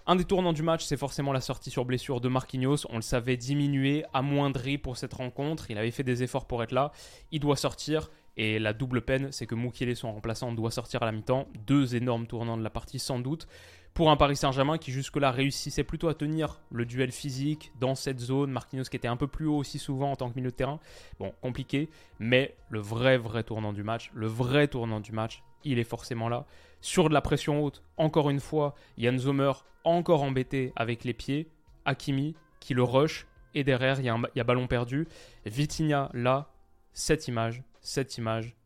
Un 0.05 0.17
des 0.17 0.25
tournants 0.25 0.51
du 0.51 0.63
match, 0.63 0.83
c'est 0.83 0.97
forcément 0.97 1.31
la 1.31 1.39
sortie 1.39 1.71
sur 1.71 1.85
blessure 1.85 2.19
de 2.19 2.27
Marquinhos. 2.27 2.85
On 2.89 2.97
le 2.97 3.01
savait 3.01 3.37
diminué, 3.37 4.03
amoindri 4.13 4.77
pour 4.77 4.97
cette 4.97 5.13
rencontre. 5.13 5.71
Il 5.71 5.77
avait 5.77 5.91
fait 5.91 6.03
des 6.03 6.23
efforts 6.23 6.45
pour 6.45 6.61
être 6.61 6.73
là. 6.73 6.91
Il 7.31 7.39
doit 7.39 7.55
sortir. 7.55 8.11
Et 8.35 8.59
la 8.59 8.73
double 8.73 9.03
peine, 9.03 9.31
c'est 9.31 9.45
que 9.45 9.55
Moukielé, 9.55 9.95
son 9.95 10.11
remplaçant, 10.11 10.51
doit 10.51 10.71
sortir 10.71 11.03
à 11.03 11.05
la 11.05 11.13
mi-temps. 11.13 11.47
Deux 11.67 11.95
énormes 11.95 12.27
tournants 12.27 12.57
de 12.57 12.63
la 12.63 12.69
partie, 12.69 12.99
sans 12.99 13.19
doute 13.19 13.47
pour 13.93 14.09
un 14.09 14.17
Paris 14.17 14.35
Saint-Germain 14.35 14.77
qui 14.77 14.91
jusque-là 14.91 15.31
réussissait 15.31 15.83
plutôt 15.83 16.07
à 16.07 16.15
tenir 16.15 16.61
le 16.71 16.85
duel 16.85 17.11
physique 17.11 17.71
dans 17.79 17.95
cette 17.95 18.19
zone. 18.19 18.51
Marquinhos 18.51 18.85
qui 18.85 18.95
était 18.95 19.07
un 19.07 19.17
peu 19.17 19.27
plus 19.27 19.45
haut 19.45 19.57
aussi 19.57 19.77
souvent 19.77 20.11
en 20.11 20.15
tant 20.15 20.29
que 20.29 20.35
milieu 20.35 20.49
de 20.49 20.55
terrain. 20.55 20.79
Bon, 21.19 21.31
compliqué, 21.41 21.89
mais 22.19 22.55
le 22.69 22.79
vrai, 22.79 23.17
vrai 23.17 23.43
tournant 23.43 23.71
du 23.71 23.83
match, 23.83 24.09
le 24.13 24.27
vrai 24.27 24.67
tournant 24.67 24.99
du 24.99 25.11
match, 25.11 25.43
il 25.63 25.79
est 25.79 25.83
forcément 25.83 26.27
là. 26.27 26.45
Sur 26.83 27.07
de 27.07 27.13
la 27.13 27.21
pression 27.21 27.63
haute, 27.63 27.81
encore 27.95 28.29
une 28.29 28.41
fois, 28.41 28.75
Yann 28.97 29.17
Zomer 29.17 29.53
encore 29.85 30.21
embêté 30.21 30.73
avec 30.75 31.05
les 31.05 31.13
pieds. 31.13 31.49
Hakimi 31.85 32.35
qui 32.59 32.73
le 32.73 32.83
rush 32.83 33.25
et 33.53 33.63
derrière 33.63 34.01
il 34.01 34.05
y, 34.05 34.39
a 34.39 34.43
ballon 34.43 34.67
perdu. 34.67 35.07
Vitinha 35.45 36.09
là, 36.13 36.51
cette 36.91 37.29
image, 37.29 37.63
cette 37.79 38.17
image, 38.17 38.57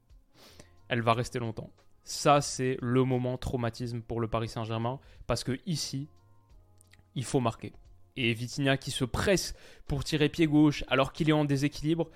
elle 0.89 1.01
va 1.01 1.13
rester 1.13 1.37
longtemps. 1.37 1.69
Ça, 2.03 2.41
c'est 2.41 2.79
le 2.81 3.03
moment 3.03 3.37
traumatisme 3.37 4.01
pour 4.01 4.19
le 4.19 4.27
Paris 4.27 4.49
Saint-Germain 4.49 4.99
parce 5.27 5.43
que 5.43 5.59
ici, 5.67 6.09
il 7.13 7.23
faut 7.23 7.39
marquer. 7.39 7.71
Et 8.15 8.33
Vitinha 8.33 8.77
qui 8.77 8.89
se 8.89 9.05
presse 9.05 9.53
pour 9.85 10.03
tirer 10.03 10.29
pied 10.29 10.47
gauche 10.47 10.83
alors 10.87 11.13
qu'il 11.13 11.29
est 11.29 11.33
en 11.33 11.45
déséquilibre, 11.45 12.09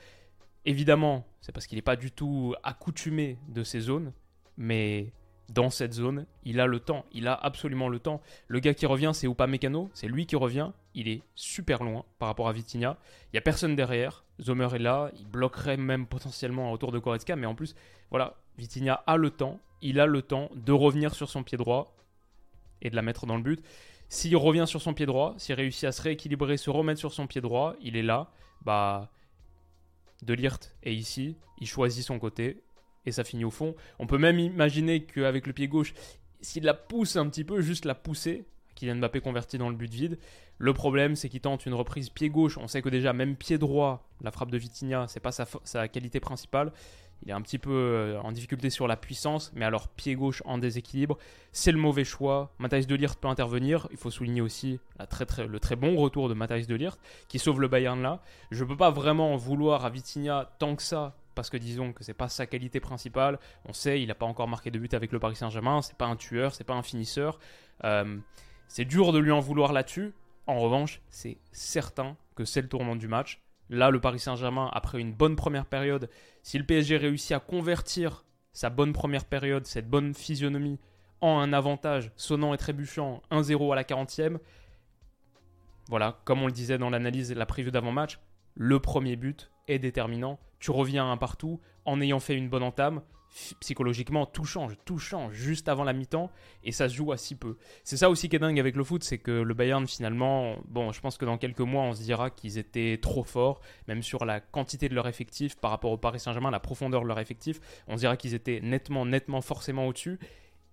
évidemment, 0.66 1.28
c'est 1.42 1.52
parce 1.52 1.68
qu'il 1.68 1.76
n'est 1.76 1.84
pas 1.84 1.96
du 1.96 2.12
tout 2.12 2.56
accoutumé 2.64 3.38
de 3.50 3.64
ces 3.64 3.82
zones, 3.82 4.14
mais 4.58 5.14
dans 5.50 5.70
cette 5.70 5.94
zone, 5.94 6.26
il 6.44 6.60
a 6.60 6.66
le 6.66 6.80
temps, 6.80 7.06
il 7.12 7.28
a 7.28 7.34
absolument 7.34 7.90
le 7.90 8.00
temps. 8.00 8.22
Le 8.48 8.60
gars 8.60 8.74
qui 8.74 8.86
revient, 8.86 9.12
c'est 9.14 9.28
Upamecano, 9.28 9.90
c'est 9.94 10.08
lui 10.08 10.26
qui 10.26 10.36
revient, 10.36 10.72
il 10.96 11.10
est 11.10 11.22
super 11.36 11.84
loin 11.84 12.06
par 12.20 12.30
rapport 12.30 12.48
à 12.48 12.54
Vitinha. 12.54 12.98
Il 13.26 13.30
n'y 13.34 13.40
a 13.40 13.42
personne 13.42 13.76
derrière, 13.76 14.24
Zomer 14.42 14.70
est 14.74 14.80
là, 14.80 15.12
il 15.20 15.28
bloquerait 15.28 15.78
même 15.78 16.08
potentiellement 16.08 16.72
autour 16.72 16.92
de 16.92 17.00
Koretska, 17.00 17.36
mais 17.36 17.48
en 17.48 17.56
plus, 17.56 17.76
voilà, 18.10 18.36
Vitinha 18.58 19.04
a 19.06 19.18
le 19.18 19.30
temps, 19.30 19.60
il 19.82 20.00
a 20.00 20.06
le 20.06 20.22
temps 20.22 20.50
de 20.56 20.72
revenir 20.72 21.14
sur 21.14 21.30
son 21.30 21.44
pied 21.44 21.58
droit 21.58 21.96
et 22.82 22.90
de 22.90 22.96
la 22.96 23.02
mettre 23.02 23.26
dans 23.26 23.36
le 23.36 23.44
but. 23.44 23.64
S'il 24.08 24.36
revient 24.36 24.66
sur 24.68 24.82
son 24.82 24.94
pied 24.94 25.06
droit, 25.06 25.36
s'il 25.38 25.56
réussit 25.56 25.86
à 25.86 25.92
se 25.92 26.02
rééquilibrer, 26.02 26.58
se 26.58 26.70
remettre 26.70 27.00
sur 27.00 27.14
son 27.14 27.28
pied 27.28 27.42
droit, 27.42 27.76
il 27.82 27.96
est 27.96 28.04
là, 28.04 28.32
bah 28.64 29.10
De 30.22 30.34
Lirt 30.34 30.76
est 30.84 30.94
ici, 30.94 31.38
il 31.60 31.68
choisit 31.68 32.06
son 32.06 32.20
côté 32.20 32.62
et 33.06 33.12
ça 33.12 33.24
finit 33.24 33.46
au 33.46 33.52
fond. 33.52 33.76
On 34.00 34.08
peut 34.08 34.18
même 34.18 34.40
imaginer 34.40 35.04
qu'avec 35.04 35.48
le 35.48 35.54
pied 35.54 35.68
gauche, 35.68 35.94
s'il 36.42 36.64
la 36.64 36.74
pousse 36.74 37.16
un 37.16 37.28
petit 37.28 37.44
peu, 37.44 37.62
juste 37.62 37.86
la 37.86 37.96
pousser, 37.96 38.46
Kylian 38.76 38.96
Mbappé 38.96 39.22
converti 39.22 39.58
dans 39.58 39.70
le 39.70 39.76
but 39.76 39.92
vide. 39.92 40.18
Le 40.58 40.74
problème, 40.74 41.16
c'est 41.16 41.30
qu'il 41.30 41.42
tente 41.42 41.66
une 41.66 41.74
reprise 41.74 42.10
pied 42.10 42.30
gauche. 42.30 42.58
On 42.58 42.68
sait 42.68 42.82
que 42.82 42.90
déjà, 42.90 43.14
même 43.14 43.36
pied 43.36 43.58
droit, 43.58 44.08
la 44.22 44.32
frappe 44.32 44.52
de 44.52 44.58
Vitinha, 44.58 45.08
c'est 45.08 45.20
pas 45.20 45.32
sa, 45.32 45.88
qualité 45.88 46.20
principale. 46.20 46.72
Il 47.24 47.30
est 47.30 47.34
un 47.34 47.42
petit 47.42 47.60
peu 47.60 47.72
euh, 47.72 48.20
en 48.22 48.32
difficulté 48.32 48.72
sur 48.72 48.88
la 48.88 48.98
puissance, 48.98 49.52
mais 49.56 49.66
alors 49.66 49.88
pied 49.90 50.16
gauche 50.16 50.42
en 50.46 50.58
déséquilibre, 50.58 51.20
c'est 51.52 51.72
le 51.72 51.78
mauvais 51.78 52.04
choix. 52.04 52.52
Matthijs 52.58 52.88
de 52.88 52.96
Ligt 52.96 53.20
peut 53.20 53.28
intervenir. 53.28 53.88
Il 53.92 53.98
faut 53.98 54.10
souligner 54.10 54.42
aussi 54.42 54.80
le 55.00 55.60
très 55.60 55.76
bon 55.76 55.96
retour 55.98 56.30
de 56.30 56.34
Matthijs 56.34 56.66
de 56.66 56.76
Ligt 56.76 56.98
qui 57.28 57.38
sauve 57.38 57.62
le 57.62 57.68
Bayern 57.68 58.02
là. 58.02 58.24
Je 58.50 58.64
ne 58.64 58.70
peux 58.70 58.78
pas 58.78 58.90
vraiment 58.90 59.34
en 59.34 59.38
vouloir 59.38 59.86
à 59.86 59.92
Vitinha 59.92 60.52
tant 60.58 60.76
que 60.76 60.82
ça 60.82 61.16
parce 61.42 61.50
que 61.50 61.58
disons 61.58 61.92
que 61.92 62.04
c'est 62.04 62.14
pas 62.14 62.30
sa 62.30 62.46
qualité 62.46 62.80
principale. 62.80 63.40
On 63.66 63.74
sait, 63.74 64.00
il 64.00 64.10
n'a 64.10 64.14
pas 64.14 64.28
encore 64.28 64.48
marqué 64.48 64.70
de 64.70 64.78
but 64.78 64.94
avec 64.94 65.12
le 65.12 65.18
Paris 65.18 65.36
Saint-Germain. 65.36 65.82
C'est 65.82 65.98
pas 65.98 66.06
un 66.06 66.16
tueur, 66.16 66.54
c'est 66.54 66.64
pas 66.64 66.76
un 66.76 66.84
finisseur. 66.84 67.40
Euh, 67.84 68.20
c'est 68.68 68.86
dur 68.86 69.12
de 69.12 69.18
lui 69.18 69.32
en 69.32 69.40
vouloir 69.40 69.74
là-dessus. 69.74 70.14
En 70.46 70.60
revanche, 70.60 71.02
c'est 71.10 71.40
certain 71.52 72.16
que 72.36 72.46
c'est 72.46 72.62
le 72.62 72.68
tournant 72.68 72.96
du 72.96 73.08
match. 73.08 73.42
Là, 73.72 73.90
le 73.90 74.00
Paris 74.00 74.20
Saint-Germain, 74.20 74.70
après 74.72 75.02
une 75.02 75.14
bonne 75.14 75.36
première 75.36 75.66
période, 75.66 76.12
si 76.44 76.60
le 76.60 76.64
PSG 76.64 76.98
réussit 76.98 77.32
à 77.32 77.40
convertir 77.40 78.24
sa 78.54 78.70
bonne 78.70 78.94
première 78.94 79.26
période, 79.26 79.66
cette 79.66 79.90
bonne 79.90 80.14
physionomie, 80.14 80.78
en 81.22 81.40
un 81.40 81.54
avantage 81.54 82.12
sonnant 82.18 82.54
et 82.54 82.58
trébuchant 82.58 83.24
1-0 83.32 83.74
à 83.74 83.76
la 83.76 83.84
40e, 83.84 84.38
voilà, 85.90 86.20
comme 86.24 86.44
on 86.44 86.46
le 86.46 86.52
disait 86.52 86.78
dans 86.78 86.92
l'analyse, 86.92 87.34
la 87.34 87.48
preview 87.48 87.72
d'avant-match, 87.72 88.20
le 88.54 88.80
premier 88.80 89.16
but 89.16 89.50
est 89.68 89.80
déterminant. 89.80 90.38
Tu 90.62 90.72
reviens 90.72 91.12
un 91.12 91.18
partout 91.18 91.60
en 91.84 92.00
ayant 92.00 92.20
fait 92.20 92.36
une 92.36 92.48
bonne 92.48 92.64
entame 92.64 93.02
psychologiquement, 93.60 94.26
tout 94.26 94.44
change, 94.44 94.76
tout 94.86 94.98
change 94.98 95.34
juste 95.34 95.70
avant 95.70 95.84
la 95.84 95.94
mi-temps 95.94 96.30
et 96.64 96.72
ça 96.72 96.90
se 96.90 96.96
joue 96.96 97.12
à 97.12 97.18
si 97.18 97.36
peu. 97.36 97.58
C'est 97.84 97.98
ça 97.98 98.10
aussi 98.10 98.30
qui 98.30 98.36
est 98.36 98.40
dingue 98.40 98.60
avec 98.60 98.76
le 98.76 98.84
foot, 98.84 99.04
c'est 99.04 99.18
que 99.18 99.32
le 99.32 99.54
Bayern 99.54 99.88
finalement, 99.88 100.58
bon, 100.68 100.92
je 100.92 101.00
pense 101.00 101.18
que 101.18 101.26
dans 101.26 101.38
quelques 101.38 101.62
mois 101.62 101.84
on 101.84 101.94
se 101.94 102.04
dira 102.04 102.30
qu'ils 102.30 102.58
étaient 102.58 103.00
trop 103.02 103.24
forts, 103.24 103.62
même 103.88 104.04
sur 104.04 104.26
la 104.26 104.40
quantité 104.40 104.90
de 104.90 104.96
leur 104.96 105.08
effectif 105.08 105.56
par 105.56 105.72
rapport 105.72 105.92
au 105.92 105.98
Paris 105.98 106.20
Saint-Germain, 106.20 106.52
la 106.52 106.60
profondeur 106.60 107.02
de 107.02 107.08
leur 107.08 107.20
effectif, 107.20 107.60
on 107.88 107.96
se 107.96 108.02
dira 108.02 108.18
qu'ils 108.18 108.34
étaient 108.34 108.60
nettement, 108.62 109.06
nettement, 109.06 109.42
forcément 109.42 109.88
au-dessus 109.88 110.20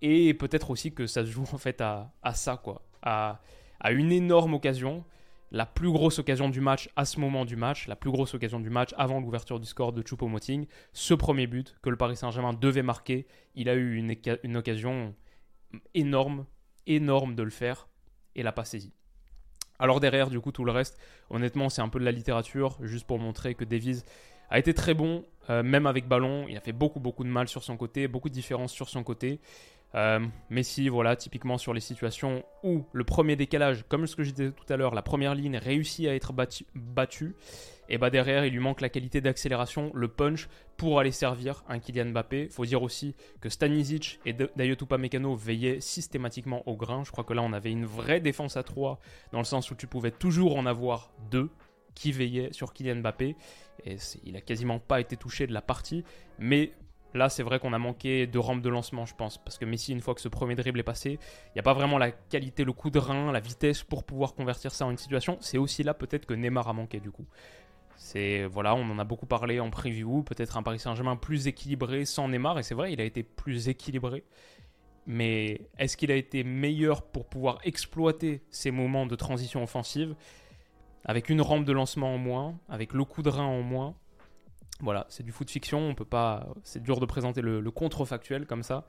et 0.02 0.34
peut-être 0.34 0.70
aussi 0.70 0.92
que 0.92 1.06
ça 1.06 1.24
se 1.24 1.30
joue 1.30 1.46
en 1.52 1.58
fait 1.58 1.80
à, 1.80 2.12
ça 2.34 2.56
quoi, 2.56 2.82
à, 3.02 3.40
à 3.80 3.92
une 3.92 4.12
énorme 4.12 4.54
occasion 4.54 5.04
la 5.50 5.66
plus 5.66 5.90
grosse 5.90 6.18
occasion 6.18 6.48
du 6.48 6.60
match 6.60 6.90
à 6.96 7.04
ce 7.04 7.20
moment 7.20 7.44
du 7.44 7.56
match, 7.56 7.86
la 7.86 7.96
plus 7.96 8.10
grosse 8.10 8.34
occasion 8.34 8.60
du 8.60 8.70
match 8.70 8.94
avant 8.98 9.20
l'ouverture 9.20 9.60
du 9.60 9.66
score 9.66 9.92
de 9.92 10.02
Choupo-Moting. 10.02 10.66
Ce 10.92 11.14
premier 11.14 11.46
but 11.46 11.76
que 11.82 11.90
le 11.90 11.96
Paris 11.96 12.16
Saint-Germain 12.16 12.52
devait 12.52 12.82
marquer, 12.82 13.26
il 13.54 13.68
a 13.68 13.74
eu 13.74 13.96
une, 13.96 14.56
occasion 14.56 15.14
énorme, 15.94 16.46
énorme 16.86 17.34
de 17.34 17.42
le 17.42 17.50
faire 17.50 17.88
et 18.34 18.42
l'a 18.42 18.52
pas 18.52 18.64
saisi. 18.64 18.92
Alors 19.78 20.00
derrière, 20.00 20.28
du 20.28 20.40
coup, 20.40 20.52
tout 20.52 20.64
le 20.64 20.72
reste, 20.72 20.98
honnêtement, 21.30 21.68
c'est 21.68 21.82
un 21.82 21.88
peu 21.88 22.00
de 22.00 22.04
la 22.04 22.12
littérature, 22.12 22.78
juste 22.82 23.06
pour 23.06 23.18
montrer 23.18 23.54
que 23.54 23.64
Davies 23.64 24.02
a 24.50 24.58
été 24.58 24.74
très 24.74 24.94
bon, 24.94 25.24
euh, 25.50 25.62
même 25.62 25.86
avec 25.86 26.08
ballon. 26.08 26.46
Il 26.48 26.56
a 26.56 26.60
fait 26.60 26.72
beaucoup, 26.72 27.00
beaucoup 27.00 27.24
de 27.24 27.28
mal 27.28 27.48
sur 27.48 27.62
son 27.62 27.76
côté, 27.76 28.08
beaucoup 28.08 28.28
de 28.28 28.34
différences 28.34 28.72
sur 28.72 28.88
son 28.88 29.02
côté. 29.02 29.40
Euh, 29.94 30.20
Messi, 30.50 30.88
voilà, 30.88 31.16
typiquement 31.16 31.56
sur 31.56 31.72
les 31.72 31.80
situations 31.80 32.44
où 32.62 32.84
le 32.92 33.04
premier 33.04 33.36
décalage, 33.36 33.84
comme 33.88 34.06
ce 34.06 34.16
que 34.16 34.22
je 34.22 34.30
disais 34.32 34.52
tout 34.52 34.70
à 34.72 34.76
l'heure, 34.76 34.94
la 34.94 35.02
première 35.02 35.34
ligne 35.34 35.56
réussit 35.56 36.06
à 36.06 36.14
être 36.14 36.32
battue, 36.74 37.34
et 37.88 37.96
bah 37.96 38.10
derrière 38.10 38.44
il 38.44 38.52
lui 38.52 38.60
manque 38.60 38.82
la 38.82 38.90
qualité 38.90 39.22
d'accélération, 39.22 39.90
le 39.94 40.08
punch 40.08 40.48
pour 40.76 41.00
aller 41.00 41.10
servir 41.10 41.64
un 41.68 41.78
Kylian 41.78 42.10
Mbappé. 42.10 42.48
Faut 42.50 42.66
dire 42.66 42.82
aussi 42.82 43.14
que 43.40 43.48
Stanisic 43.48 44.20
et 44.26 44.34
Dayot 44.34 44.76
Upamecano 44.82 45.34
veillaient 45.34 45.80
systématiquement 45.80 46.68
au 46.68 46.76
grain. 46.76 47.02
Je 47.04 47.10
crois 47.10 47.24
que 47.24 47.32
là 47.32 47.42
on 47.42 47.54
avait 47.54 47.72
une 47.72 47.86
vraie 47.86 48.20
défense 48.20 48.58
à 48.58 48.62
3 48.62 49.00
dans 49.32 49.38
le 49.38 49.44
sens 49.44 49.70
où 49.70 49.74
tu 49.74 49.86
pouvais 49.86 50.10
toujours 50.10 50.58
en 50.58 50.66
avoir 50.66 51.10
deux 51.30 51.48
qui 51.94 52.12
veillaient 52.12 52.52
sur 52.52 52.74
Kylian 52.74 52.96
Mbappé 52.96 53.36
et 53.84 53.96
il 54.24 54.36
a 54.36 54.40
quasiment 54.40 54.78
pas 54.78 55.00
été 55.00 55.16
touché 55.16 55.46
de 55.46 55.52
la 55.52 55.62
partie, 55.62 56.04
mais 56.38 56.72
Là, 57.18 57.28
c'est 57.28 57.42
vrai 57.42 57.58
qu'on 57.58 57.72
a 57.72 57.78
manqué 57.78 58.28
de 58.28 58.38
rampe 58.38 58.62
de 58.62 58.68
lancement, 58.68 59.04
je 59.04 59.14
pense, 59.14 59.38
parce 59.38 59.58
que 59.58 59.64
Messi, 59.64 59.92
une 59.92 60.00
fois 60.00 60.14
que 60.14 60.20
ce 60.20 60.28
premier 60.28 60.54
dribble 60.54 60.78
est 60.78 60.84
passé, 60.84 61.18
il 61.46 61.52
n'y 61.56 61.58
a 61.58 61.64
pas 61.64 61.74
vraiment 61.74 61.98
la 61.98 62.12
qualité, 62.12 62.62
le 62.62 62.72
coup 62.72 62.90
de 62.90 63.00
rein, 63.00 63.32
la 63.32 63.40
vitesse 63.40 63.82
pour 63.82 64.04
pouvoir 64.04 64.34
convertir 64.34 64.72
ça 64.72 64.86
en 64.86 64.92
une 64.92 64.98
situation. 64.98 65.36
C'est 65.40 65.58
aussi 65.58 65.82
là 65.82 65.94
peut-être 65.94 66.26
que 66.26 66.34
Neymar 66.34 66.68
a 66.68 66.72
manqué 66.72 67.00
du 67.00 67.10
coup. 67.10 67.26
C'est 67.96 68.44
voilà, 68.44 68.76
on 68.76 68.88
en 68.88 69.00
a 69.00 69.04
beaucoup 69.04 69.26
parlé 69.26 69.58
en 69.58 69.68
preview, 69.68 70.22
peut-être 70.22 70.56
un 70.56 70.62
Paris 70.62 70.78
Saint-Germain 70.78 71.16
plus 71.16 71.48
équilibré 71.48 72.04
sans 72.04 72.28
Neymar, 72.28 72.60
et 72.60 72.62
c'est 72.62 72.76
vrai, 72.76 72.92
il 72.92 73.00
a 73.00 73.04
été 73.04 73.24
plus 73.24 73.68
équilibré. 73.68 74.22
Mais 75.06 75.62
est-ce 75.76 75.96
qu'il 75.96 76.12
a 76.12 76.14
été 76.14 76.44
meilleur 76.44 77.02
pour 77.02 77.28
pouvoir 77.28 77.58
exploiter 77.64 78.42
ces 78.50 78.70
moments 78.70 79.06
de 79.06 79.16
transition 79.16 79.60
offensive? 79.60 80.14
Avec 81.04 81.30
une 81.30 81.40
rampe 81.40 81.64
de 81.64 81.72
lancement 81.72 82.14
en 82.14 82.18
moins, 82.18 82.60
avec 82.68 82.92
le 82.92 83.02
coup 83.04 83.22
de 83.22 83.28
rein 83.28 83.44
en 83.44 83.62
moins 83.62 83.96
voilà, 84.80 85.06
c'est 85.08 85.22
du 85.22 85.32
foot 85.32 85.50
fiction, 85.50 85.80
on 85.80 85.94
peut 85.94 86.04
pas, 86.04 86.46
c'est 86.62 86.82
dur 86.82 87.00
de 87.00 87.06
présenter 87.06 87.40
le, 87.40 87.70
contrefactuel 87.70 88.46
comme 88.46 88.62
ça, 88.62 88.84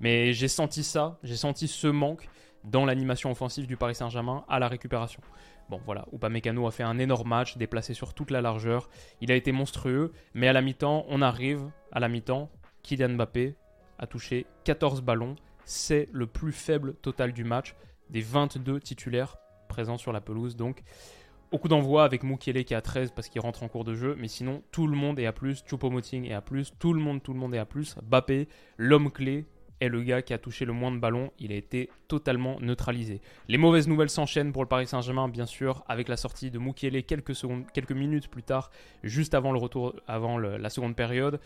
mais 0.00 0.32
j'ai 0.32 0.48
senti 0.48 0.82
ça, 0.82 1.18
j'ai 1.22 1.36
senti 1.36 1.68
ce 1.68 1.86
manque 1.86 2.28
dans 2.64 2.86
l'animation 2.86 3.30
offensive 3.30 3.66
du 3.66 3.76
Paris 3.76 3.94
Saint-Germain 3.94 4.44
à 4.48 4.58
la 4.58 4.68
récupération. 4.68 5.20
Bon 5.68 5.80
voilà, 5.84 6.06
Upamecano 6.12 6.66
a 6.66 6.70
fait 6.70 6.82
un 6.82 6.98
énorme 6.98 7.28
match, 7.28 7.56
déplacé 7.56 7.94
sur 7.94 8.14
toute 8.14 8.30
la 8.30 8.40
largeur, 8.40 8.88
il 9.20 9.30
a 9.30 9.34
été 9.34 9.52
monstrueux, 9.52 10.12
mais 10.32 10.48
à 10.48 10.52
la 10.52 10.62
mi-temps, 10.62 11.04
on 11.08 11.20
arrive 11.20 11.70
à 11.92 12.00
la 12.00 12.08
mi-temps, 12.08 12.50
Kylian 12.82 13.10
Mbappé 13.10 13.54
a 13.98 14.06
touché 14.06 14.46
14 14.64 15.02
ballons, 15.02 15.36
c'est 15.64 16.08
le 16.12 16.26
plus 16.26 16.52
faible 16.52 16.94
total 16.96 17.32
du 17.32 17.44
match 17.44 17.74
des 18.10 18.20
22 18.20 18.80
titulaires 18.80 19.36
présents 19.68 19.98
sur 19.98 20.12
la 20.12 20.20
pelouse, 20.20 20.56
donc 20.56 20.82
au 21.50 21.58
coup 21.58 21.68
d'envoi 21.68 22.04
avec 22.04 22.22
Mukiele 22.22 22.64
qui 22.64 22.74
est 22.74 22.76
à 22.76 22.82
13 22.82 23.12
parce 23.14 23.28
qu'il 23.28 23.40
rentre 23.40 23.62
en 23.62 23.68
cours 23.68 23.84
de 23.84 23.94
jeu, 23.94 24.16
mais 24.18 24.28
sinon 24.28 24.62
tout 24.72 24.86
le 24.86 24.96
monde 24.96 25.18
est 25.18 25.26
à 25.26 25.32
plus, 25.32 25.64
Choupo-Moting 25.64 26.28
est 26.28 26.34
à 26.34 26.40
plus, 26.40 26.72
tout 26.78 26.92
le 26.92 27.00
monde, 27.00 27.22
tout 27.22 27.32
le 27.32 27.38
monde 27.38 27.54
est 27.54 27.58
à 27.58 27.64
plus. 27.64 27.96
Bappé, 28.02 28.48
l'homme 28.76 29.10
clé, 29.10 29.46
est 29.80 29.88
le 29.88 30.02
gars 30.02 30.22
qui 30.22 30.32
a 30.32 30.38
touché 30.38 30.64
le 30.64 30.72
moins 30.72 30.92
de 30.92 30.98
ballons, 30.98 31.32
il 31.38 31.52
a 31.52 31.56
été 31.56 31.90
totalement 32.08 32.58
neutralisé. 32.60 33.20
Les 33.48 33.58
mauvaises 33.58 33.88
nouvelles 33.88 34.10
s'enchaînent 34.10 34.52
pour 34.52 34.62
le 34.62 34.68
Paris 34.68 34.86
Saint-Germain, 34.86 35.28
bien 35.28 35.46
sûr, 35.46 35.84
avec 35.88 36.08
la 36.08 36.16
sortie 36.16 36.50
de 36.50 36.58
secondes, 37.32 37.64
quelques 37.72 37.92
minutes 37.92 38.28
plus 38.28 38.42
tard, 38.42 38.70
juste 39.02 39.34
avant 39.34 39.52
le 39.52 39.58
retour, 39.58 39.94
avant 40.06 40.38
la 40.38 40.70
seconde 40.70 40.96
période. 40.96 41.40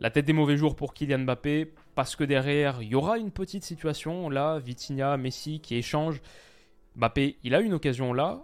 La 0.00 0.10
tête 0.10 0.26
des 0.26 0.32
mauvais 0.32 0.56
jours 0.56 0.76
pour 0.76 0.92
Kylian 0.92 1.20
Mbappé, 1.20 1.72
parce 1.94 2.16
que 2.16 2.24
derrière, 2.24 2.82
il 2.82 2.88
y 2.88 2.94
aura 2.94 3.18
une 3.18 3.30
petite 3.30 3.64
situation, 3.64 4.28
là, 4.28 4.58
Vitinha, 4.58 5.16
Messi 5.16 5.60
qui 5.60 5.76
échangent. 5.76 6.20
Mbappé, 6.96 7.38
il 7.44 7.54
a 7.54 7.60
une 7.60 7.72
occasion 7.74 8.12
là, 8.12 8.42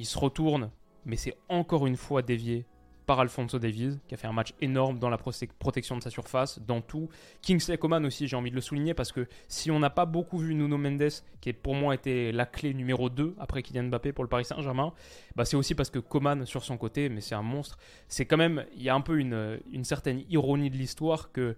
il 0.00 0.06
se 0.06 0.18
retourne, 0.18 0.70
mais 1.04 1.16
c'est 1.16 1.36
encore 1.48 1.86
une 1.86 1.96
fois 1.96 2.22
dévié 2.22 2.64
par 3.04 3.20
Alfonso 3.20 3.58
Davies, 3.58 3.98
qui 4.06 4.14
a 4.14 4.16
fait 4.16 4.28
un 4.28 4.32
match 4.32 4.54
énorme 4.60 4.98
dans 4.98 5.10
la 5.10 5.18
protection 5.18 5.96
de 5.96 6.02
sa 6.02 6.10
surface, 6.10 6.60
dans 6.60 6.80
tout. 6.80 7.08
Kingsley 7.42 7.76
Coman 7.76 8.06
aussi, 8.06 8.28
j'ai 8.28 8.36
envie 8.36 8.50
de 8.50 8.54
le 8.54 8.60
souligner, 8.62 8.94
parce 8.94 9.12
que 9.12 9.26
si 9.48 9.70
on 9.70 9.78
n'a 9.78 9.90
pas 9.90 10.06
beaucoup 10.06 10.38
vu 10.38 10.54
Nuno 10.54 10.78
Mendes, 10.78 11.10
qui 11.40 11.52
pour 11.52 11.74
moi 11.74 11.94
était 11.94 12.32
la 12.32 12.46
clé 12.46 12.72
numéro 12.72 13.10
2 13.10 13.34
après 13.38 13.62
Kylian 13.62 13.84
Mbappé 13.84 14.12
pour 14.12 14.24
le 14.24 14.30
Paris 14.30 14.44
Saint-Germain, 14.44 14.92
bah 15.34 15.44
c'est 15.44 15.56
aussi 15.56 15.74
parce 15.74 15.90
que 15.90 15.98
Coman, 15.98 16.46
sur 16.46 16.64
son 16.64 16.78
côté, 16.78 17.08
mais 17.08 17.20
c'est 17.20 17.34
un 17.34 17.42
monstre, 17.42 17.78
c'est 18.08 18.24
quand 18.24 18.38
même, 18.38 18.64
il 18.74 18.82
y 18.82 18.88
a 18.88 18.94
un 18.94 19.00
peu 19.02 19.18
une, 19.18 19.60
une 19.70 19.84
certaine 19.84 20.22
ironie 20.30 20.70
de 20.70 20.76
l'histoire 20.76 21.32
que, 21.32 21.56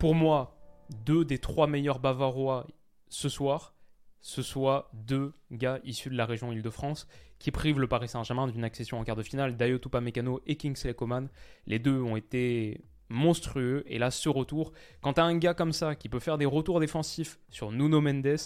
pour 0.00 0.14
moi, 0.14 0.58
deux 1.04 1.24
des 1.24 1.38
trois 1.38 1.66
meilleurs 1.66 2.00
Bavarois 2.00 2.66
ce 3.08 3.28
soir, 3.28 3.74
ce 4.22 4.40
soit 4.40 4.88
deux 4.94 5.34
gars 5.52 5.80
issus 5.84 6.08
de 6.08 6.16
la 6.16 6.24
région 6.24 6.50
Île-de-France 6.50 7.06
qui 7.44 7.50
privent 7.50 7.78
le 7.78 7.86
Paris 7.86 8.08
Saint-Germain 8.08 8.46
d'une 8.46 8.64
accession 8.64 8.98
en 8.98 9.04
quart 9.04 9.16
de 9.16 9.22
finale. 9.22 9.54
Dayo 9.54 9.78
Mécano 10.00 10.40
et 10.46 10.56
Kingsley 10.56 10.94
Coman, 10.94 11.28
les 11.66 11.78
deux 11.78 12.00
ont 12.00 12.16
été 12.16 12.80
monstrueux. 13.10 13.84
Et 13.86 13.98
là, 13.98 14.10
ce 14.10 14.30
retour, 14.30 14.72
quand 15.02 15.12
tu 15.12 15.20
as 15.20 15.24
un 15.24 15.36
gars 15.36 15.52
comme 15.52 15.74
ça 15.74 15.94
qui 15.94 16.08
peut 16.08 16.20
faire 16.20 16.38
des 16.38 16.46
retours 16.46 16.80
défensifs 16.80 17.38
sur 17.50 17.70
Nuno 17.70 18.00
Mendes, 18.00 18.38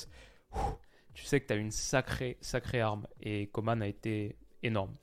tu 1.15 1.25
sais 1.25 1.41
que 1.41 1.47
tu 1.47 1.53
as 1.53 1.57
une 1.57 1.71
sacrée, 1.71 2.39
sacrée 2.41 2.81
arme. 2.81 3.07
Et 3.23 3.47
Coman 3.47 3.81
a 3.83 3.87
été 3.87 4.35
énorme. 4.65 4.95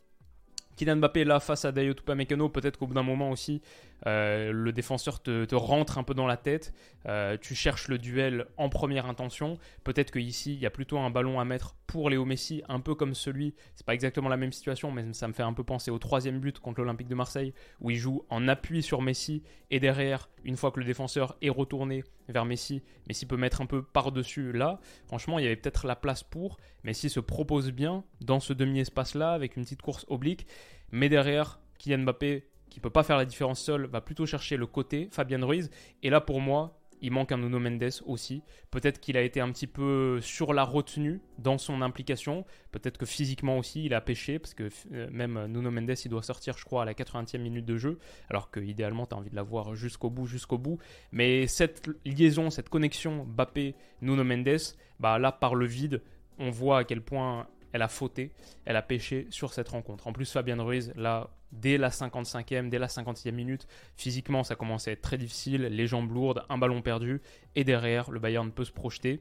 Kylian 0.76 0.98
Mbappé 0.98 1.24
là 1.24 1.40
face 1.40 1.64
à 1.64 1.72
Dayo 1.72 1.94
Mécano, 2.18 2.50
peut-être 2.50 2.78
qu'au 2.78 2.88
bout 2.88 2.96
d'un 2.96 3.02
moment 3.02 3.32
aussi, 3.32 3.62
euh, 4.08 4.52
le 4.52 4.72
défenseur 4.72 5.22
te, 5.22 5.56
rentre 5.56 5.98
un 5.98 6.04
peu 6.04 6.14
dans 6.14 6.28
la 6.28 6.38
tête, 6.38 6.74
euh, 7.08 7.38
tu 7.40 7.56
cherches 7.56 7.88
le 7.88 7.98
duel 7.98 8.46
en 8.58 8.70
première 8.70 9.06
intention. 9.06 9.58
Peut-être 9.84 10.12
qu'ici, 10.12 10.54
il 10.54 10.60
y 10.60 10.66
a 10.66 10.70
plutôt 10.70 10.98
un 10.98 11.10
ballon 11.10 11.40
à 11.40 11.46
mettre 11.46 11.76
pour 11.88 12.10
Léo 12.10 12.26
Messi, 12.26 12.62
un 12.68 12.80
peu 12.80 12.94
comme 12.94 13.14
celui, 13.14 13.56
c'est 13.76 13.86
pas 13.86 13.94
exactement 13.94 14.30
la 14.30 14.38
même 14.38 14.52
situation, 14.52 14.92
mais 14.92 15.14
ça 15.14 15.28
me 15.28 15.34
fait 15.34 15.44
un 15.44 15.54
peu 15.54 15.64
penser 15.64 15.92
au 15.92 15.98
troisième 15.98 16.40
but 16.40 16.60
contre 16.60 16.82
l'Olympique 16.82 17.08
de 17.08 17.16
Marseille, 17.16 17.54
où 17.80 17.90
il 17.90 17.98
joue 17.98 18.26
en 18.30 18.48
appui 18.48 18.84
sur 18.84 19.02
Messi, 19.02 19.44
et 19.72 19.80
derrière, 19.80 20.30
une 20.44 20.58
fois 20.58 20.72
que 20.72 20.80
le 20.80 20.86
défenseur 20.86 21.36
est 21.42 21.50
retourné 21.50 22.04
vers 22.28 22.46
Messi, 22.46 22.84
Messi 23.08 23.26
peut 23.26 23.38
mettre 23.38 23.62
un 23.62 23.66
peu 23.66 23.84
par-dessus 23.84 24.52
là. 24.52 24.80
Franchement, 25.08 25.40
il 25.40 25.44
y 25.44 25.48
avait 25.48 25.56
peut-être 25.56 25.88
la 25.88 25.96
place 25.96 26.24
pour. 26.24 26.58
Messi 26.84 27.10
se 27.10 27.20
propose 27.20 27.72
bien 27.72 28.04
dans 28.22 28.40
ce 28.40 28.54
demi-espace-là, 28.54 29.32
avec 29.32 29.56
une 29.58 29.64
petite 29.64 29.82
course 29.82 30.06
oblique, 30.10 30.48
mais 30.92 31.10
derrière, 31.10 31.60
Kylian 31.78 32.00
Mbappé 32.00 32.48
qui 32.76 32.82
peut 32.82 32.90
pas 32.90 33.04
faire 33.04 33.16
la 33.16 33.24
différence 33.24 33.62
seul, 33.62 33.86
va 33.86 34.02
plutôt 34.02 34.26
chercher 34.26 34.58
le 34.58 34.68
côté, 34.68 35.08
Fabien 35.10 35.42
Ruiz. 35.46 35.72
Et 36.04 36.10
là, 36.10 36.20
pour 36.20 36.42
moi, 36.42 36.78
il 37.02 37.10
manque 37.10 37.32
un 37.32 37.38
Nuno 37.38 37.58
Mendes 37.58 38.02
aussi. 38.06 38.44
Peut-être 38.70 39.00
qu'il 39.00 39.16
a 39.16 39.22
été 39.22 39.40
un 39.40 39.50
petit 39.54 39.66
peu 39.66 40.20
sur 40.20 40.54
la 40.54 40.66
retenue 40.66 41.22
dans 41.38 41.58
son 41.58 41.82
implication. 41.82 42.44
Peut-être 42.74 42.98
que 42.98 43.06
physiquement 43.06 43.58
aussi, 43.58 43.86
il 43.86 43.94
a 43.94 44.02
pêché, 44.02 44.40
parce 44.40 44.54
que 44.54 44.68
euh, 44.92 45.08
même 45.10 45.46
Nuno 45.48 45.72
Mendes, 45.72 45.96
il 46.04 46.10
doit 46.10 46.22
sortir, 46.22 46.58
je 46.58 46.66
crois, 46.66 46.82
à 46.82 46.86
la 46.86 46.94
80e 46.94 47.38
minute 47.38 47.64
de 47.64 47.78
jeu, 47.78 47.98
alors 48.30 48.52
qu'idéalement, 48.52 49.06
tu 49.06 49.16
as 49.16 49.20
envie 49.20 49.30
de 49.30 49.38
la 49.38 49.44
voir 49.44 49.74
jusqu'au 49.74 50.10
bout, 50.10 50.26
jusqu'au 50.26 50.58
bout. 50.58 50.78
Mais 51.14 51.48
cette 51.48 51.90
liaison, 52.04 52.50
cette 52.50 52.68
connexion 52.68 53.24
Bappé-Nuno 53.24 54.26
Mendes, 54.26 54.60
bah 55.00 55.18
là, 55.18 55.32
par 55.32 55.56
le 55.56 55.66
vide, 55.66 56.02
on 56.40 56.50
voit 56.50 56.80
à 56.80 56.84
quel 56.84 57.00
point 57.00 57.48
elle 57.72 57.84
a 57.84 57.88
fauté, 57.88 58.34
elle 58.66 58.76
a 58.76 58.82
pêché 58.82 59.28
sur 59.30 59.54
cette 59.54 59.70
rencontre. 59.70 60.08
En 60.08 60.12
plus, 60.12 60.30
Fabien 60.30 60.62
Ruiz, 60.62 60.92
là, 60.98 61.30
dès 61.62 61.78
la 61.78 61.90
55e, 61.90 62.70
dès 62.70 62.80
la 62.80 62.88
50e 62.88 63.32
minute, 63.32 63.68
physiquement, 63.96 64.44
ça 64.44 64.56
commençait 64.56 64.92
à 64.92 64.94
être 64.94 65.02
très 65.02 65.18
difficile, 65.18 65.64
les 65.64 65.88
jambes 65.88 66.12
lourdes, 66.12 66.44
un 66.50 66.58
ballon 66.58 66.82
perdu, 66.82 67.22
et 67.56 67.64
derrière, 67.64 68.12
le 68.12 68.20
Bayern 68.20 68.52
peut 68.52 68.66
se 68.66 68.72
projeter. 68.72 69.20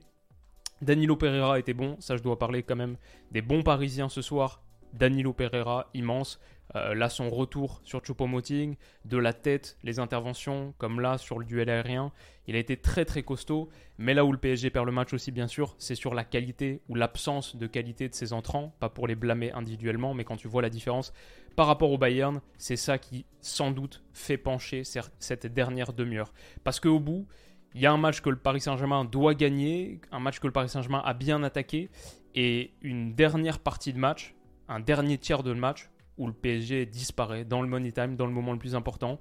Danilo 0.82 1.16
Pereira 1.16 1.58
était 1.58 1.74
bon, 1.74 1.96
ça 2.00 2.16
je 2.16 2.22
dois 2.22 2.38
parler 2.38 2.62
quand 2.62 2.76
même 2.76 2.96
des 3.30 3.42
bons 3.42 3.62
Parisiens 3.62 4.08
ce 4.08 4.22
soir. 4.22 4.60
Danilo 4.92 5.32
Pereira, 5.32 5.88
immense. 5.94 6.40
Euh, 6.76 6.94
là, 6.94 7.08
son 7.08 7.30
retour 7.30 7.80
sur 7.84 8.00
Choupo-Moting, 8.00 8.76
de 9.04 9.18
la 9.18 9.32
tête, 9.32 9.76
les 9.82 9.98
interventions, 9.98 10.74
comme 10.78 11.00
là 11.00 11.18
sur 11.18 11.38
le 11.38 11.44
duel 11.44 11.68
aérien, 11.68 12.10
il 12.46 12.56
a 12.56 12.58
été 12.58 12.76
très 12.76 13.04
très 13.04 13.22
costaud. 13.22 13.68
Mais 13.98 14.14
là 14.14 14.24
où 14.24 14.32
le 14.32 14.38
PSG 14.38 14.70
perd 14.70 14.86
le 14.86 14.92
match 14.92 15.12
aussi, 15.12 15.30
bien 15.30 15.46
sûr, 15.46 15.74
c'est 15.78 15.94
sur 15.94 16.14
la 16.14 16.24
qualité 16.24 16.80
ou 16.88 16.94
l'absence 16.94 17.56
de 17.56 17.66
qualité 17.66 18.08
de 18.08 18.14
ses 18.14 18.32
entrants. 18.32 18.74
Pas 18.80 18.88
pour 18.88 19.06
les 19.06 19.14
blâmer 19.14 19.52
individuellement, 19.52 20.14
mais 20.14 20.24
quand 20.24 20.36
tu 20.36 20.48
vois 20.48 20.62
la 20.62 20.70
différence, 20.70 21.12
par 21.56 21.66
rapport 21.66 21.90
au 21.90 21.98
Bayern, 21.98 22.40
c'est 22.58 22.76
ça 22.76 22.98
qui 22.98 23.26
sans 23.40 23.70
doute 23.70 24.02
fait 24.12 24.38
pencher 24.38 24.82
cette 24.84 25.46
dernière 25.46 25.92
demi-heure. 25.92 26.32
Parce 26.64 26.80
qu'au 26.80 27.00
bout, 27.00 27.26
il 27.74 27.80
y 27.80 27.86
a 27.86 27.92
un 27.92 27.96
match 27.96 28.20
que 28.20 28.30
le 28.30 28.36
Paris 28.36 28.60
Saint-Germain 28.60 29.04
doit 29.04 29.34
gagner, 29.34 30.00
un 30.12 30.20
match 30.20 30.38
que 30.38 30.46
le 30.46 30.52
Paris 30.52 30.68
Saint-Germain 30.68 31.02
a 31.04 31.14
bien 31.14 31.42
attaqué, 31.42 31.90
et 32.34 32.74
une 32.82 33.14
dernière 33.14 33.58
partie 33.58 33.92
de 33.92 33.98
match, 33.98 34.34
un 34.68 34.80
dernier 34.80 35.18
tiers 35.18 35.42
de 35.42 35.52
match 35.52 35.90
où 36.16 36.26
le 36.26 36.32
PSG 36.32 36.86
disparaît 36.86 37.44
dans 37.44 37.62
le 37.62 37.68
money 37.68 37.92
time, 37.92 38.16
dans 38.16 38.26
le 38.26 38.32
moment 38.32 38.52
le 38.52 38.58
plus 38.58 38.74
important. 38.74 39.18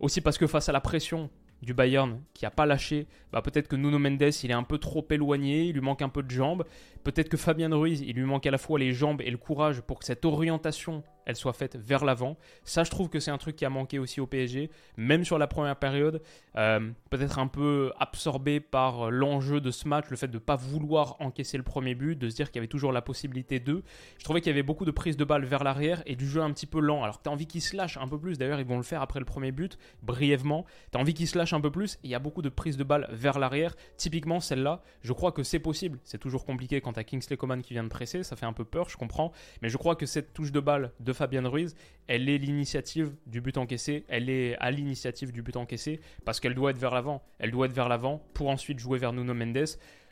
Aussi 0.00 0.20
parce 0.20 0.38
que 0.38 0.46
face 0.46 0.68
à 0.68 0.72
la 0.72 0.80
pression 0.80 1.30
du 1.62 1.74
Bayern 1.74 2.22
qui 2.34 2.44
n'a 2.44 2.50
pas 2.50 2.66
lâché, 2.66 3.08
bah 3.32 3.42
peut-être 3.42 3.66
que 3.66 3.76
Nuno 3.76 3.98
Mendes 3.98 4.30
il 4.42 4.50
est 4.50 4.54
un 4.54 4.62
peu 4.62 4.78
trop 4.78 5.04
éloigné, 5.10 5.64
il 5.64 5.72
lui 5.72 5.80
manque 5.80 6.02
un 6.02 6.08
peu 6.08 6.22
de 6.22 6.30
jambes. 6.30 6.64
Peut-être 7.02 7.28
que 7.28 7.36
Fabien 7.36 7.74
Ruiz 7.74 8.02
il 8.02 8.14
lui 8.14 8.24
manque 8.24 8.46
à 8.46 8.50
la 8.50 8.58
fois 8.58 8.78
les 8.78 8.92
jambes 8.92 9.22
et 9.22 9.30
le 9.30 9.38
courage 9.38 9.80
pour 9.80 9.98
que 9.98 10.04
cette 10.04 10.24
orientation 10.24 11.02
elle 11.26 11.36
soit 11.36 11.52
faite 11.52 11.76
vers 11.76 12.04
l'avant. 12.04 12.36
Ça, 12.64 12.84
je 12.84 12.90
trouve 12.90 13.08
que 13.08 13.20
c'est 13.20 13.30
un 13.30 13.38
truc 13.38 13.56
qui 13.56 13.64
a 13.64 13.70
manqué 13.70 13.98
aussi 13.98 14.20
au 14.20 14.26
PSG, 14.26 14.70
même 14.96 15.24
sur 15.24 15.38
la 15.38 15.46
première 15.46 15.76
période. 15.76 16.22
Euh, 16.56 16.90
peut-être 17.10 17.38
un 17.38 17.48
peu 17.48 17.92
absorbé 17.98 18.60
par 18.60 19.10
l'enjeu 19.10 19.60
de 19.60 19.70
ce 19.70 19.86
match, 19.86 20.06
le 20.08 20.16
fait 20.16 20.28
de 20.28 20.34
ne 20.34 20.38
pas 20.38 20.56
vouloir 20.56 21.16
encaisser 21.20 21.56
le 21.56 21.62
premier 21.62 21.94
but, 21.94 22.16
de 22.16 22.28
se 22.30 22.36
dire 22.36 22.50
qu'il 22.50 22.56
y 22.56 22.60
avait 22.60 22.68
toujours 22.68 22.92
la 22.92 23.02
possibilité 23.02 23.60
de. 23.60 23.82
Je 24.18 24.24
trouvais 24.24 24.40
qu'il 24.40 24.50
y 24.50 24.54
avait 24.54 24.62
beaucoup 24.62 24.84
de 24.84 24.90
prises 24.90 25.16
de 25.16 25.24
balles 25.24 25.44
vers 25.44 25.64
l'arrière 25.64 26.02
et 26.06 26.16
du 26.16 26.28
jeu 26.28 26.40
un 26.40 26.52
petit 26.52 26.66
peu 26.66 26.80
lent. 26.80 27.02
Alors, 27.02 27.20
tu 27.20 27.28
as 27.28 27.32
envie 27.32 27.46
qu'il 27.46 27.60
se 27.60 27.76
lâche 27.76 27.96
un 27.96 28.08
peu 28.08 28.18
plus. 28.18 28.38
D'ailleurs, 28.38 28.60
ils 28.60 28.66
vont 28.66 28.76
le 28.76 28.82
faire 28.82 29.02
après 29.02 29.18
le 29.18 29.26
premier 29.26 29.52
but, 29.52 29.78
brièvement. 30.02 30.64
Tu 30.92 30.98
as 30.98 31.00
envie 31.00 31.14
qu'il 31.14 31.26
se 31.26 31.36
lâche 31.36 31.52
un 31.52 31.60
peu 31.60 31.70
plus 31.70 31.94
et 31.96 31.98
il 32.04 32.10
y 32.10 32.14
a 32.14 32.18
beaucoup 32.20 32.42
de 32.42 32.48
prises 32.48 32.76
de 32.76 32.84
balles 32.84 33.08
vers 33.10 33.38
l'arrière. 33.38 33.74
Typiquement, 33.96 34.40
celle-là, 34.40 34.82
je 35.02 35.12
crois 35.12 35.32
que 35.32 35.42
c'est 35.42 35.58
possible. 35.58 35.98
C'est 36.04 36.18
toujours 36.18 36.44
compliqué 36.44 36.80
quand 36.80 36.92
tu 36.92 37.00
as 37.00 37.04
Kingsley 37.04 37.36
Coman 37.36 37.62
qui 37.62 37.74
vient 37.74 37.84
de 37.84 37.88
presser, 37.88 38.22
ça 38.22 38.36
fait 38.36 38.46
un 38.46 38.52
peu 38.52 38.64
peur, 38.64 38.88
je 38.88 38.96
comprends. 38.96 39.32
Mais 39.62 39.68
je 39.68 39.76
crois 39.76 39.96
que 39.96 40.06
cette 40.06 40.32
touche 40.32 40.52
de 40.52 40.60
balle 40.60 40.92
de 41.00 41.12
Fabien 41.16 41.46
Ruiz, 41.48 41.74
elle 42.06 42.28
est 42.28 42.38
l'initiative 42.38 43.14
du 43.26 43.40
but 43.40 43.58
encaissé, 43.58 44.04
elle 44.08 44.30
est 44.30 44.56
à 44.58 44.70
l'initiative 44.70 45.32
du 45.32 45.42
but 45.42 45.56
encaissé 45.56 46.00
parce 46.24 46.40
qu'elle 46.40 46.54
doit 46.54 46.70
être 46.70 46.78
vers 46.78 46.94
l'avant. 46.94 47.22
Elle 47.38 47.50
doit 47.50 47.66
être 47.66 47.72
vers 47.72 47.88
l'avant 47.88 48.22
pour 48.34 48.48
ensuite 48.48 48.78
jouer 48.78 48.98
vers 48.98 49.12
Nuno 49.12 49.34
Mendes. 49.34 49.66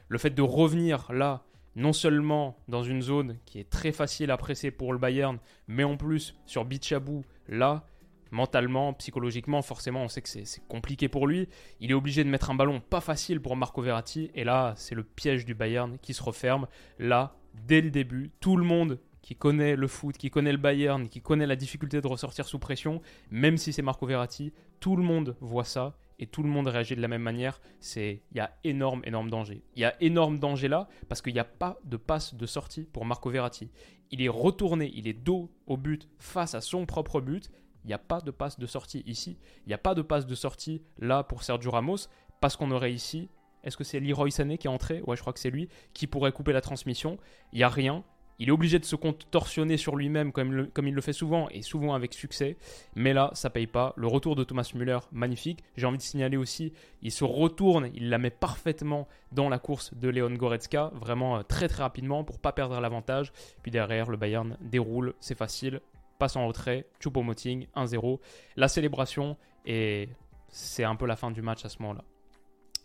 Le 0.08 0.18
fait 0.18 0.30
de 0.30 0.42
revenir 0.42 1.10
là, 1.12 1.44
non 1.76 1.92
seulement 1.92 2.56
dans 2.68 2.82
une 2.82 3.02
zone 3.02 3.38
qui 3.44 3.58
est 3.58 3.70
très 3.70 3.92
facile 3.92 4.30
à 4.30 4.36
presser 4.36 4.70
pour 4.70 4.92
le 4.92 4.98
Bayern, 4.98 5.38
mais 5.68 5.84
en 5.84 5.96
plus 5.96 6.36
sur 6.46 6.64
Bichabou, 6.64 7.24
là, 7.48 7.86
mentalement, 8.30 8.92
psychologiquement, 8.94 9.62
forcément, 9.62 10.02
on 10.02 10.08
sait 10.08 10.22
que 10.22 10.28
c'est 10.28 10.66
compliqué 10.68 11.08
pour 11.08 11.26
lui. 11.26 11.48
Il 11.80 11.90
est 11.90 11.94
obligé 11.94 12.24
de 12.24 12.28
mettre 12.28 12.50
un 12.50 12.54
ballon 12.54 12.80
pas 12.80 13.00
facile 13.00 13.40
pour 13.40 13.56
Marco 13.56 13.80
Verratti. 13.80 14.30
Et 14.34 14.44
là, 14.44 14.74
c'est 14.76 14.94
le 14.94 15.04
piège 15.04 15.44
du 15.44 15.54
Bayern 15.54 15.98
qui 16.02 16.14
se 16.14 16.22
referme. 16.22 16.66
Là, 16.98 17.36
dès 17.66 17.80
le 17.80 17.90
début, 17.90 18.32
tout 18.40 18.56
le 18.56 18.64
monde 18.64 18.98
qui 19.24 19.36
connaît 19.36 19.74
le 19.74 19.88
foot, 19.88 20.18
qui 20.18 20.30
connaît 20.30 20.52
le 20.52 20.58
Bayern, 20.58 21.08
qui 21.08 21.22
connaît 21.22 21.46
la 21.46 21.56
difficulté 21.56 22.02
de 22.02 22.06
ressortir 22.06 22.46
sous 22.46 22.58
pression, 22.58 23.00
même 23.30 23.56
si 23.56 23.72
c'est 23.72 23.80
Marco 23.80 24.04
Verratti, 24.04 24.52
tout 24.80 24.96
le 24.96 25.02
monde 25.02 25.34
voit 25.40 25.64
ça 25.64 25.96
et 26.18 26.26
tout 26.26 26.42
le 26.42 26.50
monde 26.50 26.68
réagit 26.68 26.94
de 26.94 27.00
la 27.00 27.08
même 27.08 27.22
manière. 27.22 27.58
C'est 27.80 28.22
il 28.32 28.36
y 28.36 28.40
a 28.40 28.54
énorme 28.64 29.00
énorme 29.06 29.30
danger. 29.30 29.64
Il 29.76 29.80
y 29.80 29.86
a 29.86 29.94
énorme 30.02 30.38
danger 30.38 30.68
là 30.68 30.88
parce 31.08 31.22
qu'il 31.22 31.32
n'y 31.32 31.40
a 31.40 31.44
pas 31.44 31.80
de 31.84 31.96
passe 31.96 32.34
de 32.34 32.44
sortie 32.44 32.82
pour 32.82 33.06
Marco 33.06 33.30
Verratti. 33.30 33.70
Il 34.10 34.20
est 34.20 34.28
retourné, 34.28 34.92
il 34.94 35.08
est 35.08 35.14
dos 35.14 35.50
au 35.66 35.78
but 35.78 36.06
face 36.18 36.54
à 36.54 36.60
son 36.60 36.84
propre 36.84 37.22
but. 37.22 37.50
Il 37.84 37.88
n'y 37.88 37.94
a 37.94 37.98
pas 37.98 38.20
de 38.20 38.30
passe 38.30 38.58
de 38.58 38.66
sortie 38.66 39.02
ici. 39.06 39.38
Il 39.64 39.68
n'y 39.68 39.74
a 39.74 39.78
pas 39.78 39.94
de 39.94 40.02
passe 40.02 40.26
de 40.26 40.34
sortie 40.34 40.82
là 40.98 41.22
pour 41.22 41.44
Sergio 41.44 41.70
Ramos 41.70 42.08
parce 42.42 42.56
qu'on 42.56 42.70
aurait 42.72 42.92
ici 42.92 43.30
est-ce 43.64 43.78
que 43.78 43.84
c'est 43.84 43.98
Leroy 43.98 44.30
Sané 44.30 44.58
qui 44.58 44.66
est 44.66 44.70
entré? 44.70 45.00
Ouais, 45.06 45.16
je 45.16 45.22
crois 45.22 45.32
que 45.32 45.40
c'est 45.40 45.50
lui 45.50 45.68
qui 45.94 46.06
pourrait 46.06 46.32
couper 46.32 46.52
la 46.52 46.60
transmission. 46.60 47.18
Il 47.52 47.56
n'y 47.56 47.62
a 47.62 47.70
rien. 47.70 48.04
Il 48.38 48.48
est 48.48 48.52
obligé 48.52 48.78
de 48.78 48.84
se 48.84 48.96
contorsionner 48.96 49.76
sur 49.76 49.96
lui-même 49.96 50.32
comme, 50.32 50.68
il 50.76 50.94
le 50.94 51.00
fait 51.00 51.12
souvent 51.12 51.48
et 51.50 51.62
souvent 51.62 51.94
avec 51.94 52.14
succès. 52.14 52.56
Mais 52.96 53.12
là, 53.12 53.30
ça 53.34 53.50
paye 53.50 53.66
pas. 53.66 53.92
Le 53.96 54.06
retour 54.06 54.34
de 54.34 54.44
Thomas 54.44 54.70
Müller, 54.74 54.98
magnifique. 55.12 55.62
J'ai 55.76 55.86
envie 55.86 55.98
de 55.98 56.02
signaler 56.02 56.36
aussi, 56.36 56.72
il 57.02 57.12
se 57.12 57.24
retourne, 57.24 57.90
il 57.94 58.10
la 58.10 58.18
met 58.18 58.30
parfaitement 58.30 59.06
dans 59.32 59.48
la 59.48 59.58
course 59.58 59.94
de 59.94 60.08
Leon 60.08 60.34
Goretzka, 60.34 60.90
vraiment 60.94 61.38
euh, 61.38 61.42
très 61.42 61.68
très 61.68 61.82
rapidement 61.82 62.24
pour 62.24 62.38
pas 62.38 62.52
perdre 62.52 62.80
l'avantage. 62.80 63.32
Puis 63.62 63.70
derrière, 63.70 64.10
le 64.10 64.16
Bayern 64.16 64.56
déroule, 64.60 65.14
c'est 65.20 65.38
facile. 65.38 65.80
Passe 66.18 66.36
en 66.36 66.46
retrait, 66.46 66.86
Choupo-Moting, 67.00 67.66
1-0. 67.76 68.18
La 68.56 68.68
célébration 68.68 69.36
et 69.66 70.08
c'est 70.48 70.84
un 70.84 70.96
peu 70.96 71.06
la 71.06 71.16
fin 71.16 71.30
du 71.30 71.42
match 71.42 71.64
à 71.64 71.68
ce 71.68 71.80
moment-là. 71.82 72.04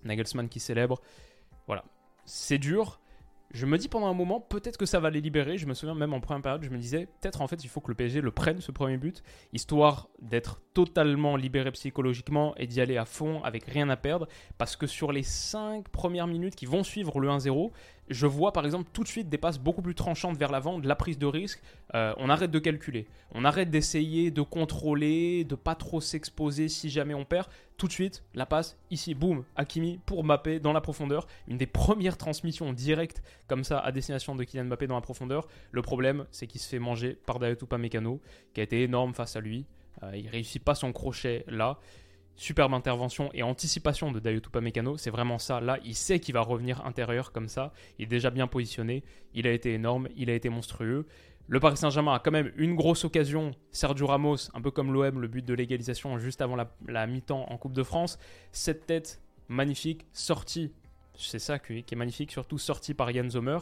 Nagelsmann 0.03 0.49
qui 0.49 0.59
célèbre. 0.59 1.01
Voilà. 1.67 1.83
C'est 2.25 2.57
dur 2.57 2.99
je 3.51 3.65
me 3.65 3.77
dis 3.77 3.87
pendant 3.87 4.07
un 4.07 4.13
moment, 4.13 4.39
peut-être 4.39 4.77
que 4.77 4.85
ça 4.85 4.99
va 4.99 5.09
les 5.09 5.21
libérer. 5.21 5.57
Je 5.57 5.65
me 5.65 5.73
souviens 5.73 5.95
même 5.95 6.13
en 6.13 6.19
première 6.19 6.41
période, 6.41 6.63
je 6.63 6.69
me 6.69 6.77
disais, 6.77 7.07
peut-être 7.19 7.41
en 7.41 7.47
fait, 7.47 7.63
il 7.63 7.67
faut 7.67 7.81
que 7.81 7.89
le 7.89 7.95
PSG 7.95 8.21
le 8.21 8.31
prenne, 8.31 8.61
ce 8.61 8.71
premier 8.71 8.97
but, 8.97 9.23
histoire 9.53 10.09
d'être 10.21 10.61
totalement 10.73 11.35
libéré 11.35 11.71
psychologiquement 11.71 12.55
et 12.57 12.67
d'y 12.67 12.79
aller 12.79 12.97
à 12.97 13.05
fond 13.05 13.41
avec 13.43 13.65
rien 13.65 13.89
à 13.89 13.97
perdre. 13.97 14.27
Parce 14.57 14.75
que 14.75 14.87
sur 14.87 15.11
les 15.11 15.23
5 15.23 15.89
premières 15.89 16.27
minutes 16.27 16.55
qui 16.55 16.67
vont 16.67 16.83
suivre 16.83 17.19
le 17.19 17.29
1-0, 17.29 17.71
je 18.09 18.25
vois 18.25 18.51
par 18.51 18.65
exemple 18.65 18.89
tout 18.93 19.03
de 19.03 19.07
suite 19.07 19.29
des 19.29 19.37
passes 19.37 19.59
beaucoup 19.59 19.81
plus 19.81 19.95
tranchantes 19.95 20.37
vers 20.37 20.51
l'avant, 20.51 20.79
de 20.79 20.87
la 20.87 20.95
prise 20.95 21.17
de 21.17 21.25
risque. 21.25 21.61
Euh, 21.95 22.13
on 22.17 22.29
arrête 22.29 22.51
de 22.51 22.59
calculer, 22.59 23.07
on 23.33 23.45
arrête 23.45 23.69
d'essayer 23.69 24.31
de 24.31 24.41
contrôler, 24.41 25.43
de 25.43 25.55
pas 25.55 25.75
trop 25.75 26.01
s'exposer 26.01 26.67
si 26.69 26.89
jamais 26.89 27.13
on 27.13 27.25
perd. 27.25 27.47
Tout 27.77 27.87
de 27.87 27.93
suite, 27.93 28.23
la 28.33 28.45
passe 28.45 28.77
ici, 28.91 29.13
boum, 29.13 29.45
Hakimi 29.55 29.99
pour 30.05 30.23
Mbappé 30.23 30.59
dans 30.59 30.73
la 30.73 30.81
profondeur. 30.81 31.27
Une 31.47 31.57
des 31.57 31.67
premières 31.67 32.17
transmissions 32.17 32.73
directes 32.73 33.21
comme 33.47 33.63
ça 33.63 33.79
à 33.79 33.91
destination 33.91 34.35
de 34.35 34.43
Kylian 34.43 34.65
Mbappé 34.65 34.87
dans 34.87 34.95
la 34.95 35.01
profondeur. 35.01 35.47
Le 35.71 35.81
problème, 35.81 36.25
c'est 36.31 36.45
qu'il 36.47 36.59
se 36.59 36.67
fait 36.67 36.79
manger 36.79 37.17
par 37.25 37.39
Dayot 37.39 37.55
Upamecano, 37.61 38.19
qui 38.53 38.59
a 38.59 38.63
été 38.63 38.83
énorme 38.83 39.13
face 39.13 39.35
à 39.35 39.39
lui. 39.39 39.65
Euh, 40.03 40.11
il 40.15 40.27
réussit 40.27 40.63
pas 40.63 40.75
son 40.75 40.91
crochet 40.91 41.45
là. 41.47 41.77
Superbe 42.39 42.73
intervention 42.73 43.29
et 43.33 43.43
anticipation 43.43 44.13
de 44.13 44.19
Dayot 44.21 44.39
Upamecano, 44.39 44.95
c'est 44.95 45.09
vraiment 45.09 45.39
ça. 45.39 45.59
Là, 45.59 45.77
il 45.83 45.93
sait 45.93 46.21
qu'il 46.21 46.33
va 46.33 46.39
revenir 46.39 46.85
intérieur 46.85 47.33
comme 47.33 47.49
ça. 47.49 47.73
Il 47.97 48.03
est 48.03 48.07
déjà 48.07 48.29
bien 48.29 48.47
positionné. 48.47 49.03
Il 49.33 49.45
a 49.45 49.51
été 49.51 49.73
énorme, 49.73 50.07
il 50.15 50.29
a 50.29 50.33
été 50.33 50.47
monstrueux. 50.47 51.05
Le 51.49 51.59
Paris 51.59 51.75
Saint-Germain 51.75 52.13
a 52.13 52.19
quand 52.19 52.31
même 52.31 52.53
une 52.55 52.75
grosse 52.75 53.03
occasion. 53.03 53.51
Sergio 53.71 54.07
Ramos, 54.07 54.37
un 54.53 54.61
peu 54.61 54.71
comme 54.71 54.93
l'OM, 54.93 55.19
le 55.19 55.27
but 55.27 55.43
de 55.43 55.53
l'égalisation 55.53 56.17
juste 56.17 56.39
avant 56.39 56.55
la, 56.55 57.07
mi-temps 57.07 57.45
en 57.51 57.57
Coupe 57.57 57.73
de 57.73 57.83
France. 57.83 58.17
Cette 58.53 58.85
tête 58.85 59.21
magnifique, 59.49 60.07
sortie. 60.13 60.71
C'est 61.15 61.39
ça 61.39 61.59
qui 61.59 61.83
est 61.91 61.95
magnifique, 61.97 62.31
surtout 62.31 62.57
sortie 62.57 62.93
par 62.93 63.11
Yann 63.11 63.29
Zomer. 63.29 63.57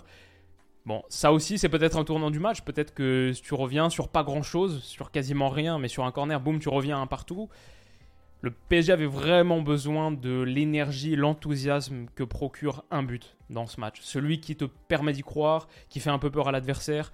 Bon, 0.86 1.02
ça 1.10 1.34
aussi, 1.34 1.58
c'est 1.58 1.68
peut-être 1.68 1.98
un 1.98 2.04
tournant 2.04 2.30
du 2.30 2.40
match. 2.40 2.62
Peut-être 2.62 2.94
que 2.94 3.34
tu 3.42 3.56
reviens 3.56 3.90
sur 3.90 4.10
pas 4.10 4.24
grand-chose, 4.24 4.84
sur 4.84 5.10
quasiment 5.10 5.50
rien, 5.50 5.80
mais 5.80 5.88
sur 5.88 6.06
un 6.06 6.12
corner, 6.12 6.40
boum, 6.40 6.60
tu 6.60 6.70
reviens 6.70 7.02
un 7.02 7.08
partout. 7.08 7.50
Le 8.42 8.52
PSG 8.52 8.94
avait 8.94 9.08
vraiment 9.08 9.62
besoin 9.62 10.12
de 10.12 10.42
l'énergie, 10.42 11.16
l'enthousiasme 11.16 12.06
que 12.14 12.24
procure 12.24 12.84
un 12.92 13.02
but 13.02 13.36
dans 13.50 13.66
ce 13.66 13.80
match. 13.80 14.00
Celui 14.02 14.40
qui 14.40 14.56
te 14.56 14.66
permet 14.66 15.14
d'y 15.14 15.24
croire, 15.24 15.68
qui 15.90 16.00
fait 16.00 16.12
un 16.12 16.20
peu 16.20 16.30
peur 16.30 16.48
à 16.48 16.52
l'adversaire, 16.52 17.12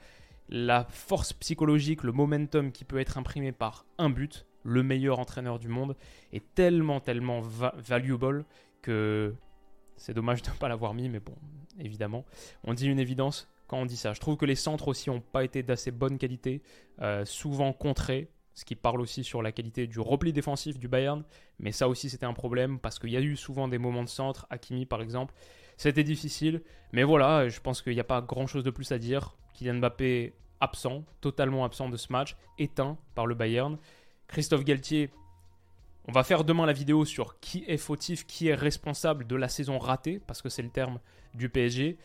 la 0.49 0.85
force 0.89 1.31
psychologique, 1.31 2.03
le 2.03 2.11
momentum 2.11 2.71
qui 2.71 2.83
peut 2.83 2.99
être 2.99 3.17
imprimé 3.17 3.53
par 3.53 3.85
un 3.97 4.09
but, 4.09 4.45
le 4.63 4.83
meilleur 4.83 5.19
entraîneur 5.19 5.59
du 5.59 5.69
monde, 5.69 5.95
est 6.33 6.43
tellement, 6.55 6.99
tellement 6.99 7.41
valuable 7.41 8.45
que 8.81 9.33
c'est 9.95 10.13
dommage 10.13 10.41
de 10.41 10.49
ne 10.49 10.55
pas 10.55 10.67
l'avoir 10.67 10.93
mis, 10.93 11.07
mais 11.07 11.19
bon, 11.19 11.35
évidemment. 11.79 12.25
On 12.65 12.73
dit 12.73 12.87
une 12.87 12.99
évidence 12.99 13.49
quand 13.67 13.77
on 13.77 13.85
dit 13.85 13.95
ça. 13.95 14.13
Je 14.13 14.19
trouve 14.19 14.35
que 14.35 14.45
les 14.45 14.55
centres 14.55 14.89
aussi 14.89 15.09
n'ont 15.09 15.21
pas 15.21 15.45
été 15.45 15.63
d'assez 15.63 15.91
bonne 15.91 16.17
qualité, 16.17 16.61
euh, 17.01 17.23
souvent 17.23 17.71
contrés 17.71 18.29
ce 18.53 18.65
qui 18.65 18.75
parle 18.75 19.01
aussi 19.01 19.23
sur 19.23 19.41
la 19.41 19.51
qualité 19.51 19.87
du 19.87 19.99
repli 19.99 20.33
défensif 20.33 20.77
du 20.77 20.87
Bayern. 20.87 21.23
Mais 21.59 21.71
ça 21.71 21.87
aussi, 21.87 22.09
c'était 22.09 22.25
un 22.25 22.33
problème 22.33 22.79
parce 22.79 22.99
qu'il 22.99 23.09
y 23.09 23.17
a 23.17 23.21
eu 23.21 23.35
souvent 23.35 23.67
des 23.67 23.77
moments 23.77 24.03
de 24.03 24.09
centre. 24.09 24.45
Hakimi, 24.49 24.85
par 24.85 25.01
exemple, 25.01 25.33
c'était 25.77 26.03
difficile. 26.03 26.61
Mais 26.91 27.03
voilà, 27.03 27.49
je 27.49 27.59
pense 27.59 27.81
qu'il 27.81 27.93
n'y 27.93 27.99
a 27.99 28.05
pas 28.05 28.21
grand 28.21 28.47
chose 28.47 28.63
de 28.63 28.71
plus 28.71 28.91
à 28.91 28.99
dire. 28.99 29.35
Kylian 29.53 29.75
Mbappé 29.75 30.33
absent, 30.59 31.03
totalement 31.19 31.65
absent 31.65 31.89
de 31.89 31.97
ce 31.97 32.11
match, 32.11 32.35
éteint 32.57 32.97
par 33.15 33.27
le 33.27 33.35
Bayern. 33.35 33.77
Christophe 34.27 34.63
Galtier, 34.63 35.09
on 36.07 36.11
va 36.11 36.23
faire 36.23 36.43
demain 36.43 36.65
la 36.65 36.73
vidéo 36.73 37.05
sur 37.05 37.39
qui 37.39 37.63
est 37.67 37.77
fautif, 37.77 38.25
qui 38.25 38.47
est 38.47 38.55
responsable 38.55 39.27
de 39.27 39.35
la 39.35 39.47
saison 39.47 39.77
ratée, 39.77 40.19
parce 40.25 40.41
que 40.41 40.49
c'est 40.49 40.61
le 40.61 40.69
terme 40.69 40.99
du 41.33 41.49
PSG. 41.49 41.97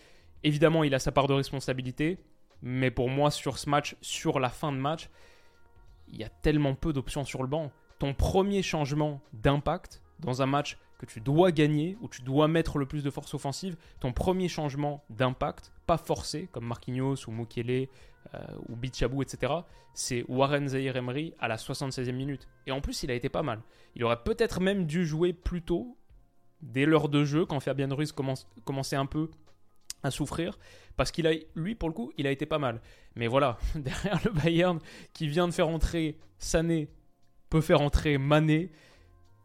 Évidemment, 0.45 0.85
il 0.85 0.95
a 0.95 0.99
sa 0.99 1.13
part 1.13 1.27
de 1.27 1.35
responsabilité, 1.35 2.19
mais 2.63 2.91
pour 2.91 3.09
moi, 3.11 3.31
sur 3.31 3.59
ce 3.59 3.69
match, 3.69 3.97
sur 4.01 4.41
la 4.41 4.51
fin 4.51 4.73
de 4.73 4.77
match, 4.77 5.09
il 6.13 6.19
y 6.19 6.25
a 6.25 6.29
tellement 6.29 6.75
peu 6.75 6.93
d'options 6.93 7.25
sur 7.25 7.43
le 7.43 7.49
banc. 7.49 7.71
Ton 7.99 8.15
premier 8.15 8.63
changement 8.63 9.21
d'impact 9.33 10.03
dans 10.21 10.43
un 10.43 10.47
match 10.47 10.79
que 10.99 11.07
tu 11.07 11.21
dois 11.21 11.53
gagner, 11.53 11.97
où 12.01 12.09
tu 12.09 12.23
dois 12.23 12.49
mettre 12.49 12.79
le 12.79 12.87
plus 12.87 13.05
de 13.05 13.11
force 13.11 13.33
offensive, 13.35 13.77
ton 14.01 14.13
premier 14.13 14.49
changement 14.49 15.05
d'impact, 15.11 15.73
pas 15.87 15.97
forcé, 15.97 16.49
comme 16.51 16.67
Marquinhos 16.67 17.29
ou 17.29 17.31
Mukele 17.31 17.89
euh, 18.35 18.39
ou 18.69 18.77
Bichabou, 18.77 19.23
etc., 19.23 19.53
c'est 19.95 20.25
Warren 20.29 20.69
Zahir 20.69 20.97
Emery 20.97 21.35
à 21.39 21.49
la 21.49 21.57
76e 21.57 22.13
minute. 22.13 22.49
Et 22.67 22.73
en 22.73 22.81
plus, 22.81 23.03
il 23.03 23.11
a 23.11 23.15
été 23.15 23.29
pas 23.29 23.43
mal. 23.43 23.63
Il 23.95 24.05
aurait 24.05 24.23
peut-être 24.23 24.61
même 24.61 24.87
dû 24.87 25.07
jouer 25.07 25.33
plus 25.33 25.63
tôt, 25.63 25.97
dès 26.63 26.85
l'heure 26.85 27.09
de 27.09 27.25
jeu, 27.25 27.47
quand 27.47 27.61
Fabien 27.61 27.93
Ruiz 27.93 28.13
commençait 28.65 28.97
un 28.97 29.07
peu 29.07 29.31
à 30.03 30.11
souffrir 30.11 30.59
parce 30.99 31.13
qu'il 31.13 31.27
a, 31.27 31.33
lui, 31.55 31.75
pour 31.75 31.89
le 31.89 31.95
coup, 31.95 32.13
il 32.19 32.27
a 32.27 32.31
été 32.31 32.45
pas 32.45 32.59
mal. 32.59 32.81
Mais 33.15 33.29
voilà, 33.29 33.57
derrière 33.75 34.21
le 34.25 34.33
Bayern 34.33 34.81
qui 35.13 35.29
vient 35.29 35.49
de 35.49 35.53
faire 35.53 35.69
entrer 35.69 36.19
Sané, 36.39 36.89
peut 37.49 37.61
faire 37.61 37.81
entrer 37.81 38.19
Mané. 38.19 38.71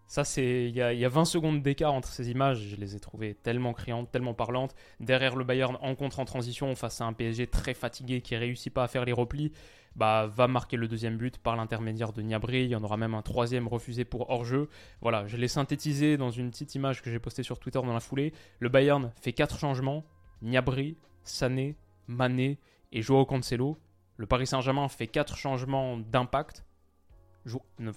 Ça, 0.07 0.23
c'est 0.23 0.65
il 0.65 0.75
y, 0.75 0.81
a 0.81 1.09
20 1.09 1.25
secondes 1.25 1.61
d'écart 1.61 1.93
entre 1.93 2.09
ces 2.09 2.29
images. 2.29 2.59
Je 2.59 2.75
les 2.75 2.95
ai 2.95 2.99
trouvées 2.99 3.35
tellement 3.35 3.73
criantes, 3.73 4.11
tellement 4.11 4.33
parlantes. 4.33 4.75
Derrière 4.99 5.35
le 5.35 5.43
Bayern 5.43 5.77
en 5.81 5.95
contre 5.95 6.19
en 6.19 6.25
transition 6.25 6.75
face 6.75 7.01
à 7.01 7.05
un 7.05 7.13
PSG 7.13 7.47
très 7.47 7.73
fatigué 7.73 8.21
qui 8.21 8.35
réussit 8.35 8.71
pas 8.71 8.83
à 8.83 8.87
faire 8.87 9.05
les 9.05 9.13
replis, 9.13 9.51
bah 9.95 10.27
va 10.27 10.47
marquer 10.47 10.77
le 10.77 10.87
deuxième 10.87 11.17
but 11.17 11.37
par 11.37 11.55
l'intermédiaire 11.55 12.13
de 12.13 12.21
Niabri. 12.21 12.63
Il 12.65 12.69
y 12.69 12.75
en 12.75 12.83
aura 12.83 12.97
même 12.97 13.13
un 13.15 13.21
troisième 13.21 13.67
refusé 13.67 14.05
pour 14.05 14.29
hors-jeu. 14.29 14.69
Voilà, 15.01 15.25
je 15.27 15.37
l'ai 15.37 15.47
synthétisé 15.47 16.17
dans 16.17 16.31
une 16.31 16.51
petite 16.51 16.75
image 16.75 17.01
que 17.01 17.09
j'ai 17.09 17.19
postée 17.19 17.43
sur 17.43 17.57
Twitter 17.59 17.79
dans 17.79 17.93
la 17.93 17.99
foulée. 17.99 18.33
Le 18.59 18.69
Bayern 18.69 19.11
fait 19.21 19.33
quatre 19.33 19.57
changements 19.57 20.03
Niabri, 20.43 20.97
Sané, 21.23 21.75
Mané 22.07 22.59
et 22.91 23.01
Joao 23.01 23.25
Cancelo. 23.25 23.79
Le 24.17 24.27
Paris 24.27 24.45
Saint-Germain 24.45 24.87
fait 24.87 25.07
4 25.07 25.35
changements 25.35 25.97
d'impact. 25.97 26.63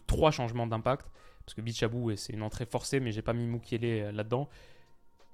3 0.07 0.31
changements 0.31 0.67
d'impact. 0.67 1.11
Parce 1.45 1.55
que 1.55 1.61
Bichabou, 1.61 2.17
c'est 2.17 2.33
une 2.33 2.43
entrée 2.43 2.67
forcée, 2.67 2.99
mais 2.99 3.13
j'ai 3.13 3.23
pas 3.23 3.33
mis 3.33 3.47
Moukiele 3.47 3.85
euh, 3.85 4.13
là-dedans. 4.13 4.49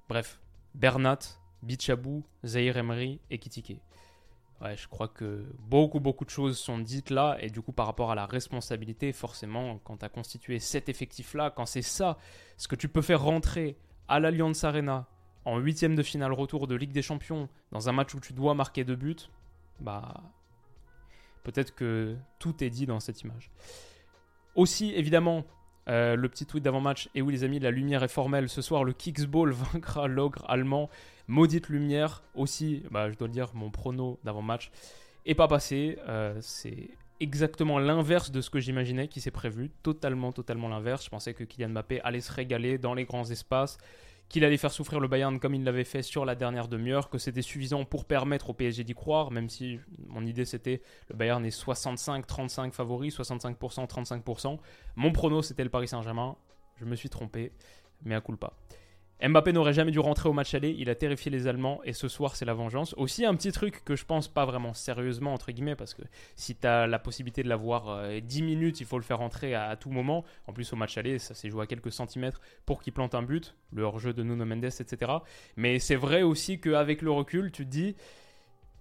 Bref, 0.09 0.39
Bernat, 0.75 1.19
Bichabou, 1.63 2.23
Zahir 2.45 2.77
Emery 2.77 3.19
et 3.31 3.39
Kitike. 3.39 3.81
Ouais, 4.61 4.77
je 4.77 4.87
crois 4.87 5.07
que 5.07 5.43
beaucoup, 5.59 5.99
beaucoup 5.99 6.23
de 6.23 6.29
choses 6.29 6.57
sont 6.57 6.77
dites 6.77 7.09
là. 7.09 7.37
Et 7.39 7.49
du 7.49 7.61
coup, 7.61 7.71
par 7.71 7.87
rapport 7.87 8.11
à 8.11 8.15
la 8.15 8.25
responsabilité, 8.25 9.11
forcément, 9.11 9.79
quand 9.83 9.97
tu 9.97 10.05
as 10.05 10.09
constitué 10.09 10.59
cet 10.59 10.87
effectif-là, 10.87 11.49
quand 11.49 11.65
c'est 11.65 11.81
ça, 11.81 12.17
ce 12.57 12.67
que 12.67 12.75
tu 12.75 12.87
peux 12.87 13.01
faire 13.01 13.21
rentrer 13.21 13.75
à 14.07 14.19
l'Allianz 14.19 14.63
Arena 14.63 15.07
en 15.45 15.57
huitième 15.57 15.95
de 15.95 16.03
finale 16.03 16.33
retour 16.33 16.67
de 16.67 16.75
Ligue 16.75 16.91
des 16.91 17.01
Champions, 17.01 17.49
dans 17.71 17.89
un 17.89 17.91
match 17.91 18.13
où 18.13 18.19
tu 18.19 18.33
dois 18.33 18.53
marquer 18.53 18.83
deux 18.83 18.95
buts, 18.95 19.15
bah 19.79 20.21
peut-être 21.43 21.75
que 21.75 22.15
tout 22.39 22.63
est 22.63 22.69
dit 22.69 22.85
dans 22.85 22.99
cette 22.99 23.21
image. 23.21 23.51
Aussi, 24.55 24.93
évidemment, 24.93 25.45
euh, 25.89 26.15
le 26.15 26.29
petit 26.29 26.45
tweet 26.45 26.63
d'avant-match, 26.63 27.09
et 27.15 27.21
oui 27.21 27.33
les 27.33 27.43
amis, 27.43 27.59
la 27.59 27.71
lumière 27.71 28.03
est 28.03 28.07
formelle. 28.07 28.49
Ce 28.49 28.61
soir, 28.61 28.83
le 28.83 28.93
Kicksball 28.93 29.51
vaincra 29.73 30.07
l'ogre 30.07 30.45
allemand. 30.47 30.89
Maudite 31.27 31.69
lumière. 31.69 32.23
Aussi, 32.35 32.83
bah, 32.91 33.09
je 33.11 33.17
dois 33.17 33.27
le 33.27 33.33
dire, 33.33 33.49
mon 33.53 33.69
prono 33.71 34.19
d'avant-match 34.23 34.71
est 35.25 35.35
pas 35.35 35.47
passé. 35.47 35.97
Euh, 36.07 36.37
c'est 36.41 36.91
exactement 37.19 37.79
l'inverse 37.79 38.31
de 38.31 38.41
ce 38.41 38.49
que 38.49 38.59
j'imaginais 38.59 39.07
qui 39.07 39.21
s'est 39.21 39.31
prévu. 39.31 39.71
Totalement, 39.81 40.31
totalement 40.31 40.69
l'inverse. 40.69 41.05
Je 41.05 41.09
pensais 41.09 41.33
que 41.33 41.43
Kylian 41.43 41.69
Mbappé 41.69 42.01
allait 42.01 42.21
se 42.21 42.31
régaler 42.31 42.77
dans 42.77 42.93
les 42.93 43.05
grands 43.05 43.29
espaces 43.29 43.77
qu'il 44.33 44.43
allait 44.43 44.57
faire 44.57 44.71
souffrir 44.71 44.99
le 44.99 45.07
Bayern 45.07 45.39
comme 45.39 45.53
il 45.53 45.63
l'avait 45.63 45.83
fait 45.83 46.01
sur 46.01 46.25
la 46.25 46.33
dernière 46.33 46.67
demi-heure, 46.67 47.11
que 47.11 47.19
c'était 47.19 47.43
suffisant 47.43 47.85
pour 47.85 48.05
permettre 48.05 48.49
au 48.49 48.53
PSG 48.53 48.83
d'y 48.83 48.95
croire, 48.95 49.29
même 49.29 49.47
si 49.47 49.79
mon 50.07 50.25
idée 50.25 50.43
c'était 50.43 50.81
le 51.09 51.15
Bayern 51.15 51.45
est 51.45 51.55
65-35 51.55 52.71
favori, 52.71 53.09
65%, 53.09 53.87
35%. 53.87 54.57
Mon 54.95 55.11
prono 55.11 55.43
c'était 55.43 55.63
le 55.63 55.69
Paris 55.69 55.87
Saint-Germain. 55.87 56.35
Je 56.77 56.85
me 56.85 56.95
suis 56.95 57.09
trompé, 57.09 57.51
mais 58.05 58.15
à 58.15 58.21
coup 58.21 58.35
pas. 58.35 58.57
Mbappé 59.21 59.53
n'aurait 59.53 59.73
jamais 59.73 59.91
dû 59.91 59.99
rentrer 59.99 60.27
au 60.27 60.33
match 60.33 60.53
aller, 60.53 60.75
il 60.77 60.89
a 60.89 60.95
terrifié 60.95 61.31
les 61.31 61.47
Allemands 61.47 61.79
et 61.85 61.93
ce 61.93 62.07
soir 62.07 62.35
c'est 62.35 62.45
la 62.45 62.53
vengeance. 62.53 62.93
Aussi 62.97 63.25
un 63.25 63.35
petit 63.35 63.51
truc 63.51 63.83
que 63.85 63.95
je 63.95 64.05
pense 64.05 64.27
pas 64.27 64.45
vraiment 64.45 64.73
sérieusement 64.73 65.33
entre 65.33 65.51
guillemets 65.51 65.75
parce 65.75 65.93
que 65.93 66.01
si 66.35 66.55
tu 66.55 66.67
as 66.67 66.87
la 66.87 66.99
possibilité 66.99 67.41
de 67.41 67.47
l'avoir 67.47 68.09
10 68.21 68.41
euh, 68.41 68.45
minutes, 68.45 68.81
il 68.81 68.85
faut 68.85 68.97
le 68.97 69.03
faire 69.03 69.19
rentrer 69.19 69.55
à, 69.55 69.75
tout 69.77 69.91
moment. 69.91 70.25
En 70.47 70.53
plus 70.53 70.73
au 70.73 70.75
match 70.75 70.97
aller, 70.97 71.19
ça 71.19 71.35
s'est 71.35 71.49
joué 71.49 71.63
à 71.63 71.67
quelques 71.67 71.91
centimètres 71.91 72.41
pour 72.65 72.81
qu'il 72.81 72.91
plante 72.91 73.15
un 73.15 73.23
but, 73.23 73.55
le 73.71 73.83
hors-jeu 73.83 74.13
de 74.13 74.23
Nuno 74.23 74.45
Mendes, 74.45 74.65
etc. 74.65 75.11
Mais 75.55 75.79
c'est 75.79 75.95
vrai 75.95 76.21
aussi 76.21 76.59
qu'avec 76.59 77.01
le 77.01 77.11
recul, 77.11 77.51
tu 77.51 77.65
te 77.65 77.69
dis 77.69 77.95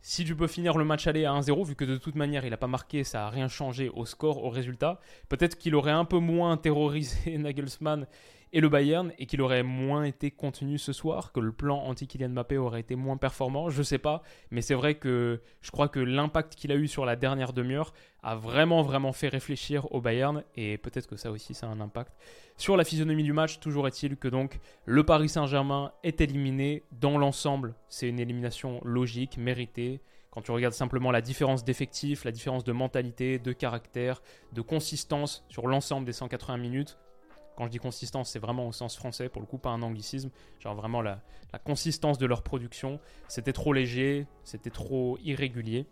si 0.04 0.24
tu 0.24 0.34
peux 0.34 0.48
finir 0.48 0.76
le 0.76 0.84
match 0.84 1.06
aller 1.06 1.24
à 1.24 1.32
1-0, 1.32 1.64
vu 1.64 1.76
que 1.76 1.84
de 1.84 1.96
toute 1.96 2.16
manière 2.16 2.44
il 2.44 2.50
n'a 2.50 2.56
pas 2.56 2.66
marqué, 2.66 3.04
ça 3.04 3.18
n'a 3.18 3.30
rien 3.30 3.46
changé 3.46 3.88
au 3.88 4.04
score, 4.04 4.42
au 4.42 4.50
résultat, 4.50 4.98
peut-être 5.28 5.56
qu'il 5.56 5.76
aurait 5.76 5.92
un 5.92 6.04
peu 6.04 6.18
moins 6.18 6.56
terrorisé 6.56 7.38
Nagelsmann 7.38 8.08
et 8.52 8.60
le 8.60 8.68
Bayern 8.68 9.12
et 9.18 9.26
qu'il 9.26 9.40
aurait 9.40 9.62
moins 9.62 10.04
été 10.04 10.30
contenu 10.30 10.78
ce 10.78 10.92
soir, 10.92 11.32
que 11.32 11.40
le 11.40 11.52
plan 11.52 11.78
anti-Kylian 11.78 12.30
Mbappé 12.30 12.58
aurait 12.58 12.80
été 12.80 12.96
moins 12.96 13.16
performant, 13.16 13.70
je 13.70 13.82
sais 13.82 13.98
pas, 13.98 14.22
mais 14.50 14.60
c'est 14.60 14.74
vrai 14.74 14.94
que 14.94 15.40
je 15.62 15.70
crois 15.70 15.88
que 15.88 16.00
l'impact 16.00 16.54
qu'il 16.54 16.70
a 16.72 16.76
eu 16.76 16.86
sur 16.86 17.06
la 17.06 17.16
dernière 17.16 17.52
demi-heure 17.52 17.92
a 18.22 18.36
vraiment 18.36 18.82
vraiment 18.82 19.12
fait 19.12 19.28
réfléchir 19.28 19.90
au 19.92 20.00
Bayern 20.00 20.44
et 20.54 20.76
peut-être 20.78 21.08
que 21.08 21.16
ça 21.16 21.30
aussi 21.30 21.54
ça 21.54 21.66
a 21.66 21.70
un 21.70 21.80
impact 21.80 22.12
sur 22.56 22.76
la 22.76 22.84
physionomie 22.84 23.24
du 23.24 23.32
match. 23.32 23.58
Toujours 23.58 23.86
est-il 23.88 24.16
que 24.16 24.28
donc 24.28 24.58
le 24.84 25.02
Paris 25.04 25.30
Saint-Germain 25.30 25.92
est 26.02 26.20
éliminé 26.20 26.82
dans 26.92 27.16
l'ensemble, 27.18 27.74
c'est 27.88 28.08
une 28.08 28.20
élimination 28.20 28.80
logique, 28.84 29.38
méritée. 29.38 30.00
Quand 30.30 30.40
tu 30.40 30.50
regardes 30.50 30.74
simplement 30.74 31.10
la 31.10 31.20
différence 31.20 31.62
d'effectifs, 31.62 32.24
la 32.24 32.30
différence 32.30 32.64
de 32.64 32.72
mentalité, 32.72 33.38
de 33.38 33.52
caractère, 33.52 34.22
de 34.52 34.62
consistance 34.62 35.44
sur 35.50 35.66
l'ensemble 35.66 36.06
des 36.06 36.12
180 36.12 36.56
minutes, 36.56 36.98
quand 37.56 37.66
je 37.66 37.70
dis 37.70 37.78
consistance, 37.78 38.30
c'est 38.30 38.38
vraiment 38.38 38.66
au 38.66 38.72
sens 38.72 38.96
français, 38.96 39.28
pour 39.28 39.40
le 39.42 39.46
coup, 39.46 39.58
pas 39.58 39.70
un 39.70 39.82
anglicisme. 39.82 40.30
Genre 40.60 40.74
vraiment 40.74 41.02
la, 41.02 41.20
consistance 41.64 42.18
de 42.18 42.26
leur 42.26 42.42
production. 42.42 42.98
C'était 43.28 43.52
trop 43.52 43.72
léger, 43.72 44.26
c'était 44.44 44.70
trop 44.70 45.18
irrégulier. 45.22 45.86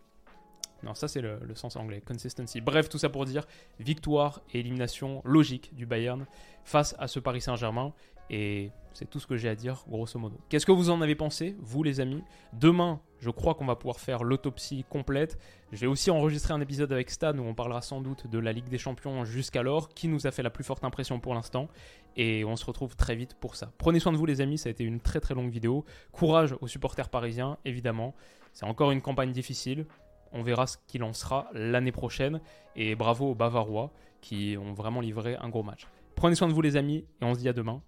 Non, 0.83 0.95
ça 0.95 1.09
c'est 1.09 1.21
le, 1.21 1.39
le, 1.43 1.55
sens 1.55 1.77
anglais, 1.77 2.01
consistency. 2.01 2.63
Bref, 2.63 2.89
tout 2.89 2.97
ça 2.97 3.11
pour 3.11 3.27
dire 3.27 3.47
victoire 3.79 4.41
et 4.55 4.61
élimination 4.61 5.21
logique 5.27 5.75
du 5.75 5.85
Bayern 5.85 6.27
face 6.65 6.95
à 6.99 7.07
ce 7.07 7.21
Paris 7.21 7.43
Saint-Germain. 7.43 7.93
Et 8.31 8.71
c'est 8.93 9.09
tout 9.09 9.21
ce 9.21 9.27
que 9.27 9.37
j'ai 9.37 9.49
à 9.49 9.55
dire, 9.55 9.85
grosso 9.89 10.19
modo. 10.19 10.37
Qu'est-ce 10.49 10.67
que 10.67 10.73
vous 10.73 10.91
en 10.91 11.01
avez 11.01 11.15
pensé, 11.15 11.57
vous 11.61 11.83
les 11.83 12.01
amis? 12.01 12.23
Demain, 12.53 13.01
je 13.19 13.31
crois 13.31 13.55
qu'on 13.55 13.67
va 13.67 13.77
pouvoir 13.77 14.01
faire 14.01 14.25
l'autopsie 14.25 14.85
complète. 14.89 15.39
Je 15.73 15.79
vais 15.79 15.87
aussi 15.87 16.11
enregistrer 16.11 16.55
un 16.55 16.61
épisode 16.61 16.93
avec 16.93 17.11
Stan 17.11 17.37
où 17.37 17.43
on 17.43 17.55
parlera 17.55 17.83
sans 17.83 18.01
doute 18.01 18.27
de 18.27 18.39
la 18.39 18.53
Ligue 18.53 18.69
des 18.69 18.79
Champions 18.79 19.25
jusqu'alors, 19.25 19.89
qui 19.91 20.09
nous 20.09 20.27
a 20.27 20.31
fait 20.31 20.43
la 20.43 20.51
plus 20.51 20.65
forte 20.65 20.85
impression 20.85 21.21
pour 21.21 21.35
l'instant. 21.35 21.69
Et 22.17 22.45
on 22.45 22.57
se 22.57 22.65
retrouve 22.65 22.97
très 22.97 23.15
vite 23.15 23.35
pour 23.35 23.57
ça. 23.57 23.73
Prenez 23.79 24.01
soin 24.01 24.13
de 24.13 24.17
vous 24.17 24.27
les 24.27 24.41
amis, 24.41 24.59
ça 24.59 24.69
a 24.69 24.73
été 24.73 24.85
une 24.85 25.01
très 25.01 25.21
très 25.21 25.35
longue 25.35 25.51
vidéo. 25.51 25.85
Courage 26.13 26.55
aux 26.61 26.67
supporters 26.67 27.09
parisiens, 27.09 27.59
évidemment. 27.65 28.15
C'est 28.53 28.67
encore 28.67 28.91
une 28.91 29.01
campagne 29.01 29.33
difficile. 29.33 29.87
On 30.33 30.43
verra 30.43 30.67
ce 30.67 30.77
qu'il 30.87 31.03
en 31.05 31.13
sera 31.13 31.49
l'année 31.53 31.93
prochaine. 31.93 32.41
Et 32.75 32.95
bravo 32.95 33.31
aux 33.31 33.35
Bavarois 33.35 33.93
qui 34.21 34.57
ont 34.61 34.73
vraiment 34.73 35.01
livré 35.01 35.37
un 35.37 35.49
gros 35.49 35.63
match. 35.63 35.87
Prenez 36.17 36.35
soin 36.35 36.49
de 36.49 36.53
vous 36.53 36.63
les 36.63 36.77
amis 36.77 37.05
et 37.21 37.25
on 37.25 37.35
se 37.35 37.41
dit 37.41 37.49
à 37.49 37.53
demain. 37.53 37.83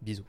Bisous. 0.00 0.24